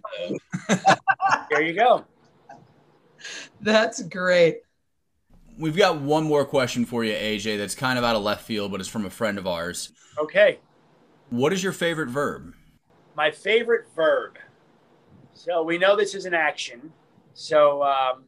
there 1.50 1.62
you 1.62 1.74
go. 1.74 2.06
That's 3.60 4.02
great. 4.04 4.62
We've 5.58 5.76
got 5.76 6.00
one 6.00 6.24
more 6.24 6.46
question 6.46 6.86
for 6.86 7.04
you, 7.04 7.12
AJ, 7.12 7.58
that's 7.58 7.76
kind 7.76 8.00
of 8.00 8.06
out 8.06 8.16
of 8.16 8.22
left 8.22 8.46
field, 8.46 8.72
but 8.72 8.80
it's 8.80 8.88
from 8.88 9.06
a 9.06 9.10
friend 9.10 9.38
of 9.38 9.46
ours. 9.46 9.92
Okay. 10.18 10.60
What 11.30 11.52
is 11.52 11.62
your 11.62 11.74
favorite 11.74 12.08
verb? 12.08 12.54
My 13.18 13.32
favorite 13.32 13.88
verb. 13.94 14.38
So 15.34 15.62
we 15.62 15.78
know 15.78 15.98
this 15.98 16.16
is 16.16 16.24
an 16.24 16.34
action. 16.34 16.94
So, 17.34 17.84
um, 17.84 18.24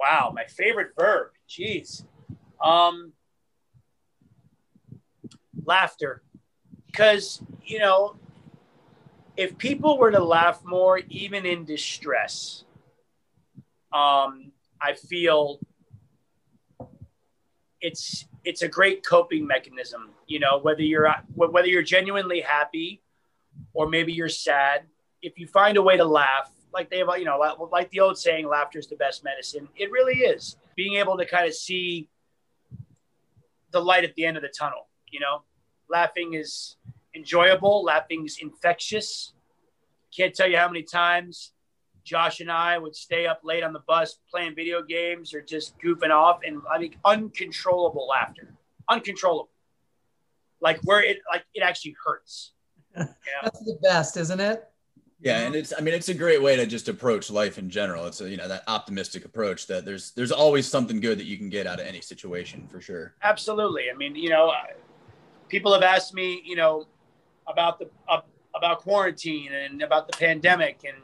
wow, 0.00 0.32
my 0.34 0.44
favorite 0.46 0.92
verb. 0.98 1.32
Jeez. 1.50 2.06
Um, 2.64 3.12
laughter. 5.66 6.22
Because, 6.86 7.42
you 7.64 7.78
know, 7.78 8.16
if 9.36 9.58
people 9.58 9.98
were 9.98 10.10
to 10.10 10.22
laugh 10.22 10.64
more, 10.64 11.00
even 11.08 11.44
in 11.44 11.64
distress, 11.64 12.64
um, 13.92 14.52
I 14.80 14.94
feel 14.94 15.60
it's 17.80 18.26
it's 18.44 18.62
a 18.62 18.68
great 18.68 19.04
coping 19.04 19.46
mechanism. 19.46 20.10
You 20.26 20.40
know, 20.40 20.58
whether 20.58 20.82
you're 20.82 21.12
whether 21.34 21.68
you're 21.68 21.82
genuinely 21.82 22.40
happy 22.40 23.02
or 23.74 23.88
maybe 23.88 24.12
you're 24.12 24.28
sad, 24.28 24.82
if 25.22 25.38
you 25.38 25.46
find 25.46 25.76
a 25.76 25.82
way 25.82 25.96
to 25.96 26.04
laugh, 26.04 26.50
like 26.72 26.90
they 26.90 26.98
have, 26.98 27.08
you 27.18 27.24
know, 27.24 27.38
like 27.72 27.90
the 27.90 28.00
old 28.00 28.18
saying, 28.18 28.48
"Laughter 28.48 28.78
is 28.78 28.86
the 28.86 28.96
best 28.96 29.24
medicine." 29.24 29.68
It 29.76 29.90
really 29.90 30.20
is. 30.20 30.56
Being 30.74 30.94
able 30.94 31.16
to 31.18 31.26
kind 31.26 31.46
of 31.46 31.54
see 31.54 32.08
the 33.70 33.80
light 33.80 34.04
at 34.04 34.14
the 34.14 34.24
end 34.24 34.36
of 34.36 34.42
the 34.42 34.48
tunnel. 34.48 34.88
You 35.10 35.20
know, 35.20 35.42
laughing 35.90 36.34
is 36.34 36.76
enjoyable. 37.14 37.84
Laughing 37.84 38.24
is 38.24 38.38
infectious. 38.40 39.32
Can't 40.14 40.34
tell 40.34 40.48
you 40.48 40.56
how 40.56 40.68
many 40.68 40.82
times 40.82 41.52
Josh 42.06 42.40
and 42.40 42.50
I 42.50 42.78
would 42.78 42.94
stay 42.94 43.26
up 43.26 43.40
late 43.42 43.64
on 43.64 43.72
the 43.72 43.80
bus 43.80 44.18
playing 44.30 44.54
video 44.54 44.82
games 44.82 45.34
or 45.34 45.40
just 45.42 45.78
goofing 45.80 46.10
off, 46.10 46.40
and 46.46 46.62
I 46.72 46.78
mean 46.78 46.94
uncontrollable 47.04 48.06
laughter, 48.06 48.54
uncontrollable, 48.88 49.50
like 50.60 50.78
where 50.84 51.02
it 51.02 51.18
like 51.30 51.44
it 51.54 51.62
actually 51.62 51.96
hurts. 52.04 52.52
Yeah. 52.96 53.04
That's 53.42 53.58
the 53.58 53.78
best, 53.82 54.16
isn't 54.16 54.40
it? 54.40 54.70
Yeah, 55.20 55.40
and 55.40 55.54
it's 55.54 55.72
I 55.76 55.82
mean 55.82 55.92
it's 55.92 56.08
a 56.08 56.14
great 56.14 56.40
way 56.40 56.56
to 56.56 56.64
just 56.64 56.88
approach 56.88 57.30
life 57.30 57.58
in 57.58 57.68
general. 57.68 58.06
It's 58.06 58.20
a, 58.20 58.30
you 58.30 58.36
know 58.36 58.48
that 58.48 58.62
optimistic 58.68 59.24
approach 59.24 59.66
that 59.66 59.84
there's 59.84 60.12
there's 60.12 60.32
always 60.32 60.66
something 60.66 61.00
good 61.00 61.18
that 61.18 61.24
you 61.24 61.36
can 61.36 61.50
get 61.50 61.66
out 61.66 61.80
of 61.80 61.86
any 61.86 62.00
situation 62.00 62.68
for 62.68 62.80
sure. 62.80 63.14
Absolutely. 63.22 63.90
I 63.92 63.96
mean, 63.96 64.14
you 64.14 64.30
know, 64.30 64.52
people 65.48 65.72
have 65.72 65.82
asked 65.82 66.14
me, 66.14 66.42
you 66.44 66.56
know, 66.56 66.86
about 67.46 67.78
the 67.78 67.88
uh, 68.08 68.20
about 68.54 68.80
quarantine 68.80 69.52
and 69.52 69.82
about 69.82 70.06
the 70.06 70.16
pandemic 70.16 70.80
and 70.86 70.96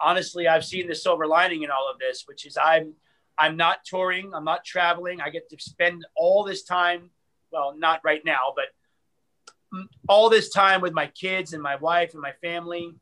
honestly, 0.00 0.48
I've 0.48 0.64
seen 0.64 0.88
the 0.88 0.94
silver 0.94 1.26
lining 1.26 1.62
in 1.62 1.70
all 1.70 1.90
of 1.92 1.98
this, 1.98 2.24
which 2.26 2.46
is 2.46 2.56
I'm 2.56 2.94
I'm 3.38 3.56
not 3.56 3.84
touring, 3.84 4.32
I'm 4.34 4.44
not 4.44 4.64
traveling. 4.64 5.20
I 5.20 5.30
get 5.30 5.48
to 5.50 5.56
spend 5.58 6.04
all 6.16 6.44
this 6.44 6.62
time, 6.62 7.10
well, 7.52 7.74
not 7.76 8.00
right 8.04 8.22
now, 8.24 8.54
but 8.54 9.86
all 10.08 10.28
this 10.28 10.50
time 10.50 10.80
with 10.80 10.92
my 10.92 11.06
kids 11.06 11.52
and 11.52 11.62
my 11.62 11.76
wife 11.76 12.12
and 12.12 12.20
my 12.20 12.32
family 12.42 12.92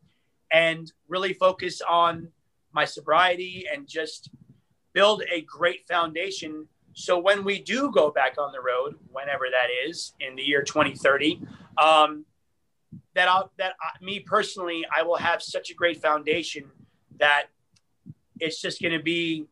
and 0.52 0.92
really 1.08 1.32
focus 1.32 1.80
on 1.88 2.28
my 2.72 2.84
sobriety 2.84 3.64
and 3.72 3.88
just 3.88 4.30
build 4.92 5.22
a 5.32 5.40
great 5.42 5.86
foundation 5.88 6.68
so 6.98 7.16
when 7.16 7.44
we 7.44 7.62
do 7.62 7.92
go 7.92 8.10
back 8.10 8.34
on 8.38 8.50
the 8.50 8.60
road 8.60 8.96
whenever 9.12 9.44
that 9.50 9.68
is 9.88 10.14
in 10.18 10.34
the 10.34 10.42
year 10.42 10.62
2030 10.62 11.40
um, 11.78 12.24
that 13.14 13.28
I'll, 13.28 13.52
that 13.58 13.74
I, 13.80 14.04
me 14.04 14.18
personally 14.20 14.84
I 14.94 15.02
will 15.02 15.16
have 15.16 15.40
such 15.40 15.70
a 15.70 15.74
great 15.74 16.02
foundation 16.02 16.64
that 17.20 17.46
it's 18.40 18.60
just 18.60 18.82
going 18.82 18.96
to 18.96 19.02
be 19.02 19.46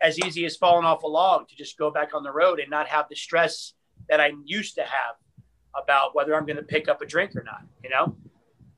as 0.00 0.18
easy 0.18 0.44
as 0.44 0.56
falling 0.56 0.84
off 0.84 1.04
a 1.04 1.06
log 1.06 1.48
to 1.48 1.56
just 1.56 1.78
go 1.78 1.90
back 1.90 2.12
on 2.12 2.24
the 2.24 2.32
road 2.32 2.58
and 2.58 2.68
not 2.68 2.88
have 2.88 3.06
the 3.08 3.16
stress 3.16 3.74
that 4.08 4.20
I 4.20 4.32
used 4.44 4.74
to 4.74 4.82
have 4.82 5.16
about 5.74 6.14
whether 6.14 6.34
I'm 6.34 6.44
going 6.44 6.56
to 6.56 6.62
pick 6.62 6.88
up 6.88 7.02
a 7.02 7.06
drink 7.06 7.34
or 7.36 7.42
not, 7.42 7.62
you 7.82 7.90
know? 7.90 8.16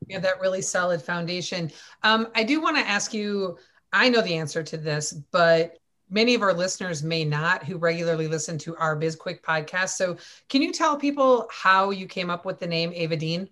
Yeah, 0.07 0.21
that 0.21 0.41
really 0.41 0.63
solid 0.63 1.03
foundation. 1.03 1.71
Um, 2.03 2.29
I 2.35 2.45
do 2.45 2.61
want 2.61 2.77
to 2.77 2.87
ask 2.87 3.13
you, 3.13 3.59
I 3.93 4.09
know 4.09 4.23
the 4.23 4.37
answer 4.37 4.63
to 4.63 4.77
this, 4.77 5.13
but 5.33 5.79
many 6.11 6.35
of 6.35 6.43
our 6.43 6.53
listeners 6.53 7.03
may 7.03 7.25
not 7.25 7.65
who 7.65 7.77
regularly 7.77 8.29
listen 8.29 8.59
to 8.59 8.77
our 8.77 8.97
Biz 8.97 9.17
Quick 9.17 9.43
podcast. 9.43 9.91
So 9.91 10.17
can 10.49 10.63
you 10.63 10.73
tell 10.73 10.97
people 10.97 11.49
how 11.53 11.91
you 11.91 12.07
came 12.07 12.31
up 12.31 12.45
with 12.45 12.59
the 12.59 12.67
name 12.67 12.93
Ava 12.95 13.17
Dean? 13.17 13.49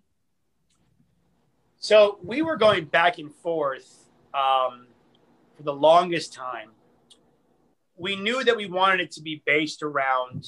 So 1.79 2.19
we 2.23 2.43
were 2.43 2.57
going 2.57 2.87
back 2.87 3.19
and 3.19 3.33
forth 3.33 4.09
um, 4.35 4.87
for 5.57 5.63
the 5.63 5.73
longest 5.73 6.33
time. 6.33 6.71
We 7.97 8.17
knew 8.17 8.45
that 8.45 8.57
we 8.57 8.67
wanted 8.67 9.01
it 9.01 9.13
to 9.13 9.23
be 9.23 9.43
based 9.47 9.83
around 9.83 10.45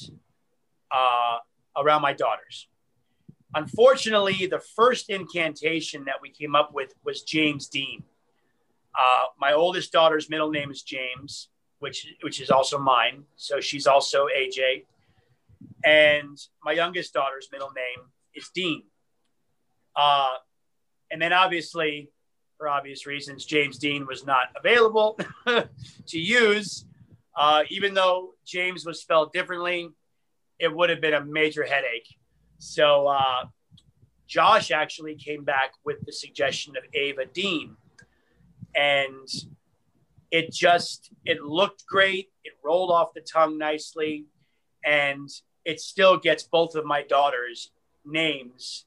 uh, 0.90 1.38
around 1.76 2.02
my 2.02 2.12
daughters. 2.12 2.68
Unfortunately, 3.54 4.46
the 4.46 4.60
first 4.76 5.08
incantation 5.10 6.04
that 6.04 6.16
we 6.20 6.30
came 6.30 6.54
up 6.54 6.74
with 6.74 6.92
was 7.04 7.22
James 7.22 7.68
Dean. 7.68 8.02
Uh, 8.98 9.24
my 9.38 9.52
oldest 9.52 9.92
daughter's 9.92 10.28
middle 10.28 10.50
name 10.50 10.70
is 10.70 10.82
James, 10.82 11.48
which 11.78 12.06
which 12.22 12.40
is 12.40 12.50
also 12.50 12.78
mine. 12.78 13.24
So 13.36 13.60
she's 13.60 13.86
also 13.86 14.26
AJ. 14.26 14.84
And 15.84 16.38
my 16.64 16.72
youngest 16.72 17.12
daughter's 17.12 17.48
middle 17.52 17.70
name 17.74 18.06
is 18.34 18.50
Dean. 18.54 18.84
Uh, 19.96 20.34
and 21.10 21.20
then 21.20 21.32
obviously 21.32 22.10
for 22.58 22.68
obvious 22.68 23.06
reasons, 23.06 23.46
James 23.46 23.78
Dean 23.78 24.06
was 24.06 24.26
not 24.26 24.48
available 24.56 25.18
to 25.46 26.18
use. 26.18 26.84
Uh, 27.36 27.62
even 27.70 27.94
though 27.94 28.34
James 28.44 28.84
was 28.84 29.00
spelled 29.00 29.32
differently, 29.32 29.88
it 30.58 30.74
would 30.74 30.90
have 30.90 31.00
been 31.00 31.14
a 31.14 31.24
major 31.24 31.64
headache. 31.64 32.16
So 32.58 33.06
uh, 33.06 33.44
Josh 34.26 34.72
actually 34.72 35.14
came 35.14 35.44
back 35.44 35.70
with 35.84 36.04
the 36.04 36.12
suggestion 36.12 36.76
of 36.76 36.82
Ava 36.92 37.26
Dean, 37.26 37.76
and 38.74 39.28
it 40.30 40.52
just 40.52 41.10
it 41.24 41.42
looked 41.42 41.86
great. 41.86 42.30
It 42.44 42.54
rolled 42.64 42.90
off 42.90 43.14
the 43.14 43.20
tongue 43.20 43.58
nicely, 43.58 44.26
and 44.84 45.28
it 45.64 45.80
still 45.80 46.18
gets 46.18 46.42
both 46.42 46.74
of 46.74 46.84
my 46.84 47.02
daughters' 47.02 47.70
names 48.04 48.86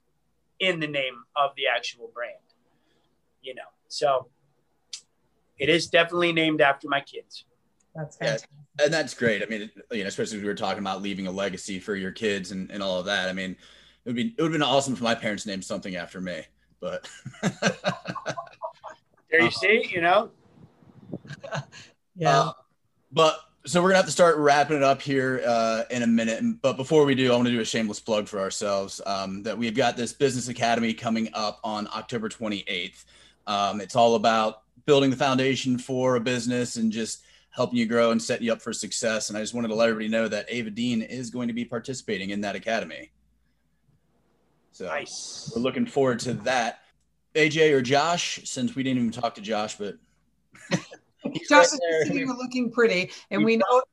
in 0.59 0.79
the 0.79 0.87
name 0.87 1.23
of 1.35 1.51
the 1.55 1.63
actual 1.67 2.09
brand 2.13 2.35
you 3.41 3.55
know. 3.55 3.61
So 3.87 4.27
it 5.57 5.69
is 5.69 5.87
definitely 5.87 6.33
named 6.33 6.61
after 6.61 6.87
my 6.87 7.01
kids. 7.01 7.45
That's 7.95 8.17
fantastic. 8.17 8.49
Yeah, 8.79 8.85
and 8.85 8.93
that's 8.93 9.13
great. 9.13 9.43
I 9.43 9.45
mean, 9.47 9.69
you 9.91 10.03
know, 10.03 10.07
especially 10.07 10.37
as 10.37 10.43
we 10.43 10.47
were 10.47 10.55
talking 10.55 10.79
about 10.79 11.01
leaving 11.01 11.27
a 11.27 11.31
legacy 11.31 11.79
for 11.79 11.95
your 11.95 12.11
kids 12.11 12.51
and, 12.51 12.71
and 12.71 12.81
all 12.81 12.99
of 12.99 13.05
that. 13.05 13.27
I 13.27 13.33
mean, 13.33 13.51
it 13.51 14.09
would 14.09 14.15
be 14.15 14.33
it 14.37 14.41
would 14.41 14.51
have 14.51 14.59
been 14.59 14.61
awesome 14.61 14.95
for 14.95 15.03
my 15.03 15.15
parents 15.15 15.45
named 15.45 15.65
something 15.65 15.95
after 15.95 16.21
me, 16.21 16.43
but 16.79 17.07
There 19.29 19.41
you 19.41 19.51
see, 19.51 19.89
you 19.93 20.01
know. 20.01 20.31
yeah. 22.15 22.39
Uh, 22.39 22.51
but 23.11 23.39
so 23.65 23.81
we're 23.81 23.89
gonna 23.89 23.97
have 23.97 24.05
to 24.05 24.11
start 24.11 24.37
wrapping 24.37 24.77
it 24.77 24.83
up 24.83 25.01
here 25.01 25.41
uh, 25.45 25.83
in 25.91 26.03
a 26.03 26.07
minute. 26.07 26.61
But 26.61 26.77
before 26.77 27.05
we 27.05 27.15
do, 27.15 27.31
I 27.31 27.35
want 27.35 27.47
to 27.47 27.51
do 27.51 27.61
a 27.61 27.65
shameless 27.65 27.99
plug 27.99 28.27
for 28.27 28.39
ourselves 28.39 29.01
um, 29.05 29.43
that 29.43 29.57
we've 29.57 29.75
got 29.75 29.97
this 29.97 30.13
business 30.13 30.47
academy 30.47 30.93
coming 30.93 31.29
up 31.33 31.59
on 31.63 31.87
October 31.93 32.29
28th. 32.29 33.05
Um, 33.47 33.81
it's 33.81 33.95
all 33.95 34.15
about 34.15 34.63
building 34.85 35.09
the 35.11 35.15
foundation 35.15 35.77
for 35.77 36.15
a 36.15 36.19
business 36.19 36.75
and 36.75 36.91
just 36.91 37.23
helping 37.51 37.77
you 37.77 37.85
grow 37.85 38.11
and 38.11 38.21
setting 38.21 38.45
you 38.45 38.53
up 38.53 38.61
for 38.61 38.73
success. 38.73 39.29
And 39.29 39.37
I 39.37 39.41
just 39.41 39.53
wanted 39.53 39.67
to 39.67 39.75
let 39.75 39.89
everybody 39.89 40.07
know 40.07 40.27
that 40.27 40.45
Ava 40.49 40.69
Dean 40.69 41.01
is 41.01 41.29
going 41.29 41.47
to 41.47 41.53
be 41.53 41.65
participating 41.65 42.29
in 42.31 42.41
that 42.41 42.55
academy. 42.55 43.11
So 44.71 44.85
Nice. 44.87 45.51
we're 45.55 45.61
looking 45.61 45.85
forward 45.85 46.19
to 46.21 46.33
that. 46.33 46.79
AJ 47.35 47.71
or 47.73 47.81
Josh, 47.81 48.41
since 48.45 48.75
we 48.75 48.83
didn't 48.83 48.99
even 48.99 49.11
talk 49.11 49.35
to 49.35 49.41
Josh, 49.41 49.77
but 49.77 49.95
Josh 51.33 51.49
right 51.49 51.63
is 51.63 51.79
there. 51.79 52.05
sitting 52.05 52.17
here 52.17 52.27
looking 52.27 52.71
pretty, 52.71 53.11
and 53.29 53.43
we 53.43 53.57
know, 53.57 53.83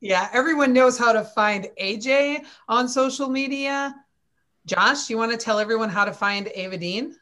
yeah, 0.00 0.28
everyone 0.32 0.72
knows 0.72 0.98
how 0.98 1.12
to 1.12 1.24
find 1.24 1.68
AJ 1.80 2.44
on 2.68 2.88
social 2.88 3.28
media. 3.28 3.94
Josh, 4.66 5.10
you 5.10 5.16
want 5.16 5.32
to 5.32 5.38
tell 5.38 5.58
everyone 5.58 5.88
how 5.88 6.04
to 6.04 6.12
find 6.12 6.50
Ava 6.54 6.76
Dean? 6.76 7.16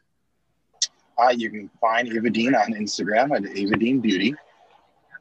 Uh, 1.17 1.29
you 1.29 1.49
can 1.49 1.69
find 1.81 2.07
Ava 2.07 2.29
Dean 2.29 2.55
on 2.55 2.73
Instagram 2.73 3.35
at 3.35 3.45
Ava 3.57 3.75
Dean 3.77 3.99
Beauty. 3.99 4.33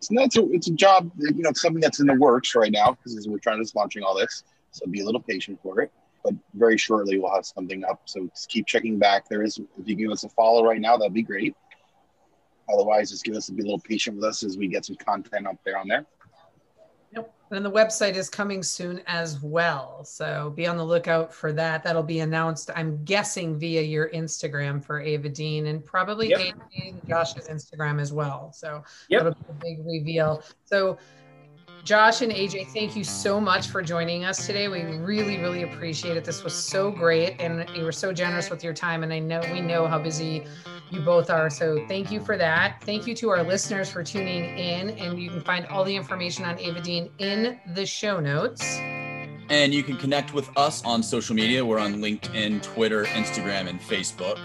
So 0.00 0.14
that's 0.16 0.36
a, 0.36 0.48
it's 0.50 0.68
a 0.68 0.72
job, 0.72 1.10
you 1.18 1.42
know, 1.42 1.50
it's 1.50 1.60
something 1.60 1.80
that's 1.80 2.00
in 2.00 2.06
the 2.06 2.14
works 2.14 2.54
right 2.54 2.70
now 2.70 2.92
because 2.92 3.26
we're 3.26 3.38
trying 3.38 3.64
to 3.64 3.70
launching 3.74 4.04
all 4.04 4.16
this. 4.16 4.44
So 4.70 4.86
be 4.86 5.00
a 5.00 5.04
little 5.04 5.20
patient 5.20 5.58
for 5.62 5.80
it. 5.80 5.90
But 6.24 6.34
very 6.54 6.76
shortly 6.76 7.18
we'll 7.18 7.34
have 7.34 7.46
something 7.46 7.84
up. 7.84 8.02
So 8.04 8.26
just 8.28 8.48
keep 8.48 8.66
checking 8.66 8.98
back. 8.98 9.28
There 9.28 9.42
is, 9.42 9.58
if 9.58 9.88
you 9.88 9.96
give 9.96 10.10
us 10.10 10.24
a 10.24 10.28
follow 10.28 10.64
right 10.64 10.80
now, 10.80 10.96
that'd 10.96 11.14
be 11.14 11.22
great. 11.22 11.56
Otherwise, 12.72 13.10
just 13.10 13.24
give 13.24 13.34
us 13.34 13.48
be 13.48 13.62
a 13.62 13.64
little 13.64 13.78
patient 13.78 14.16
with 14.16 14.24
us 14.24 14.42
as 14.42 14.56
we 14.56 14.68
get 14.68 14.84
some 14.84 14.96
content 14.96 15.46
up 15.46 15.56
there 15.64 15.78
on 15.78 15.88
there. 15.88 16.06
Yep. 17.12 17.34
And 17.52 17.64
the 17.64 17.70
website 17.70 18.14
is 18.14 18.28
coming 18.28 18.62
soon 18.62 19.00
as 19.06 19.40
well. 19.40 20.04
So 20.04 20.52
be 20.54 20.66
on 20.66 20.76
the 20.76 20.84
lookout 20.84 21.32
for 21.32 21.52
that. 21.54 21.82
That'll 21.82 22.02
be 22.02 22.20
announced, 22.20 22.70
I'm 22.76 23.02
guessing, 23.04 23.58
via 23.58 23.80
your 23.80 24.10
Instagram 24.10 24.84
for 24.84 25.00
Ava 25.00 25.30
Dean 25.30 25.66
and 25.66 25.82
probably 25.82 26.28
Yep. 26.28 26.56
Josh's 27.08 27.48
Instagram 27.48 28.00
as 28.00 28.12
well. 28.12 28.52
So 28.52 28.82
Yep. 29.08 29.22
that'll 29.22 29.32
be 29.32 29.48
a 29.48 29.52
big 29.54 29.86
reveal. 29.86 30.42
So 30.66 30.98
Josh 31.84 32.20
and 32.20 32.30
AJ, 32.30 32.66
thank 32.74 32.94
you 32.94 33.04
so 33.04 33.40
much 33.40 33.68
for 33.68 33.80
joining 33.80 34.24
us 34.24 34.46
today. 34.46 34.68
We 34.68 34.82
really, 34.82 35.38
really 35.38 35.62
appreciate 35.62 36.18
it. 36.18 36.24
This 36.24 36.44
was 36.44 36.52
so 36.52 36.90
great, 36.90 37.40
and 37.40 37.66
you 37.74 37.84
were 37.84 37.92
so 37.92 38.12
generous 38.12 38.50
with 38.50 38.62
your 38.62 38.74
time. 38.74 39.04
And 39.04 39.12
I 39.12 39.20
know 39.20 39.40
we 39.52 39.62
know 39.62 39.86
how 39.86 39.98
busy 39.98 40.44
you 40.90 41.00
both 41.00 41.30
are. 41.30 41.50
So 41.50 41.84
thank 41.88 42.10
you 42.10 42.20
for 42.20 42.36
that. 42.36 42.82
Thank 42.82 43.06
you 43.06 43.14
to 43.16 43.30
our 43.30 43.42
listeners 43.42 43.90
for 43.90 44.02
tuning 44.02 44.44
in. 44.58 44.90
And 44.90 45.20
you 45.20 45.30
can 45.30 45.40
find 45.40 45.66
all 45.66 45.84
the 45.84 45.94
information 45.94 46.44
on 46.44 46.58
Ava 46.58 46.80
Dean 46.80 47.10
in 47.18 47.58
the 47.74 47.86
show 47.86 48.20
notes. 48.20 48.78
And 49.50 49.72
you 49.72 49.82
can 49.82 49.96
connect 49.96 50.34
with 50.34 50.50
us 50.56 50.84
on 50.84 51.02
social 51.02 51.34
media. 51.34 51.64
We're 51.64 51.78
on 51.78 51.96
LinkedIn, 51.96 52.62
Twitter, 52.62 53.04
Instagram, 53.04 53.68
and 53.68 53.80
Facebook. 53.80 54.38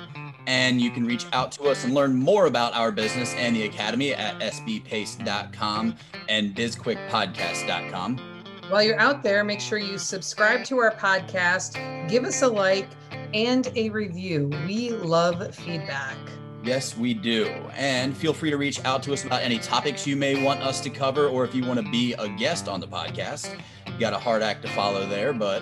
And 0.47 0.81
you 0.81 0.91
can 0.91 1.05
reach 1.05 1.25
out 1.33 1.51
to 1.53 1.63
us 1.63 1.83
and 1.83 1.93
learn 1.93 2.15
more 2.15 2.47
about 2.47 2.73
our 2.73 2.91
business 2.91 3.33
and 3.35 3.55
the 3.55 3.63
academy 3.63 4.13
at 4.13 4.39
sbpace.com 4.39 5.95
and 6.29 6.55
bizquickpodcast.com. 6.55 8.33
While 8.69 8.81
you're 8.81 8.99
out 8.99 9.23
there, 9.23 9.43
make 9.43 9.59
sure 9.59 9.77
you 9.77 9.97
subscribe 9.97 10.63
to 10.65 10.79
our 10.79 10.91
podcast, 10.91 11.77
give 12.09 12.23
us 12.23 12.41
a 12.41 12.47
like 12.47 12.87
and 13.33 13.71
a 13.75 13.89
review. 13.89 14.49
We 14.67 14.89
love 14.91 15.53
feedback. 15.55 16.17
Yes, 16.63 16.95
we 16.95 17.13
do. 17.13 17.45
And 17.75 18.15
feel 18.15 18.33
free 18.33 18.49
to 18.49 18.57
reach 18.57 18.83
out 18.85 19.03
to 19.03 19.13
us 19.13 19.25
about 19.25 19.41
any 19.41 19.59
topics 19.59 20.07
you 20.07 20.15
may 20.15 20.41
want 20.43 20.61
us 20.61 20.79
to 20.81 20.89
cover, 20.89 21.27
or 21.27 21.43
if 21.43 21.53
you 21.53 21.65
want 21.65 21.83
to 21.83 21.91
be 21.91 22.13
a 22.13 22.29
guest 22.29 22.67
on 22.69 22.79
the 22.79 22.87
podcast. 22.87 23.57
You 23.85 23.99
got 23.99 24.13
a 24.13 24.19
hard 24.19 24.41
act 24.41 24.61
to 24.61 24.69
follow 24.69 25.05
there, 25.05 25.33
but 25.33 25.61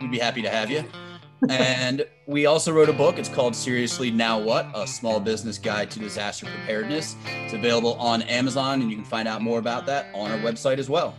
we'd 0.00 0.10
be 0.10 0.18
happy 0.18 0.42
to 0.42 0.50
have 0.50 0.70
you. 0.70 0.84
and 1.50 2.06
we 2.26 2.46
also 2.46 2.72
wrote 2.72 2.88
a 2.88 2.92
book. 2.94 3.18
It's 3.18 3.28
called 3.28 3.54
Seriously 3.54 4.10
Now 4.10 4.38
What? 4.38 4.68
A 4.74 4.86
Small 4.86 5.20
Business 5.20 5.58
Guide 5.58 5.90
to 5.92 5.98
Disaster 5.98 6.46
Preparedness. 6.46 7.16
It's 7.26 7.54
available 7.54 7.94
on 7.94 8.22
Amazon, 8.22 8.82
and 8.82 8.90
you 8.90 8.96
can 8.96 9.04
find 9.04 9.28
out 9.28 9.42
more 9.42 9.58
about 9.58 9.86
that 9.86 10.06
on 10.14 10.30
our 10.30 10.38
website 10.38 10.78
as 10.78 10.90
well. 10.90 11.14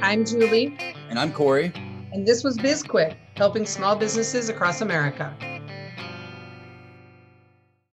I'm 0.00 0.24
Julie, 0.24 0.76
And 1.08 1.18
I'm 1.18 1.32
Corey. 1.32 1.72
And 2.12 2.26
this 2.26 2.44
was 2.44 2.58
BizQuick, 2.58 3.16
helping 3.36 3.64
small 3.64 3.96
businesses 3.96 4.50
across 4.50 4.82
America. 4.82 5.34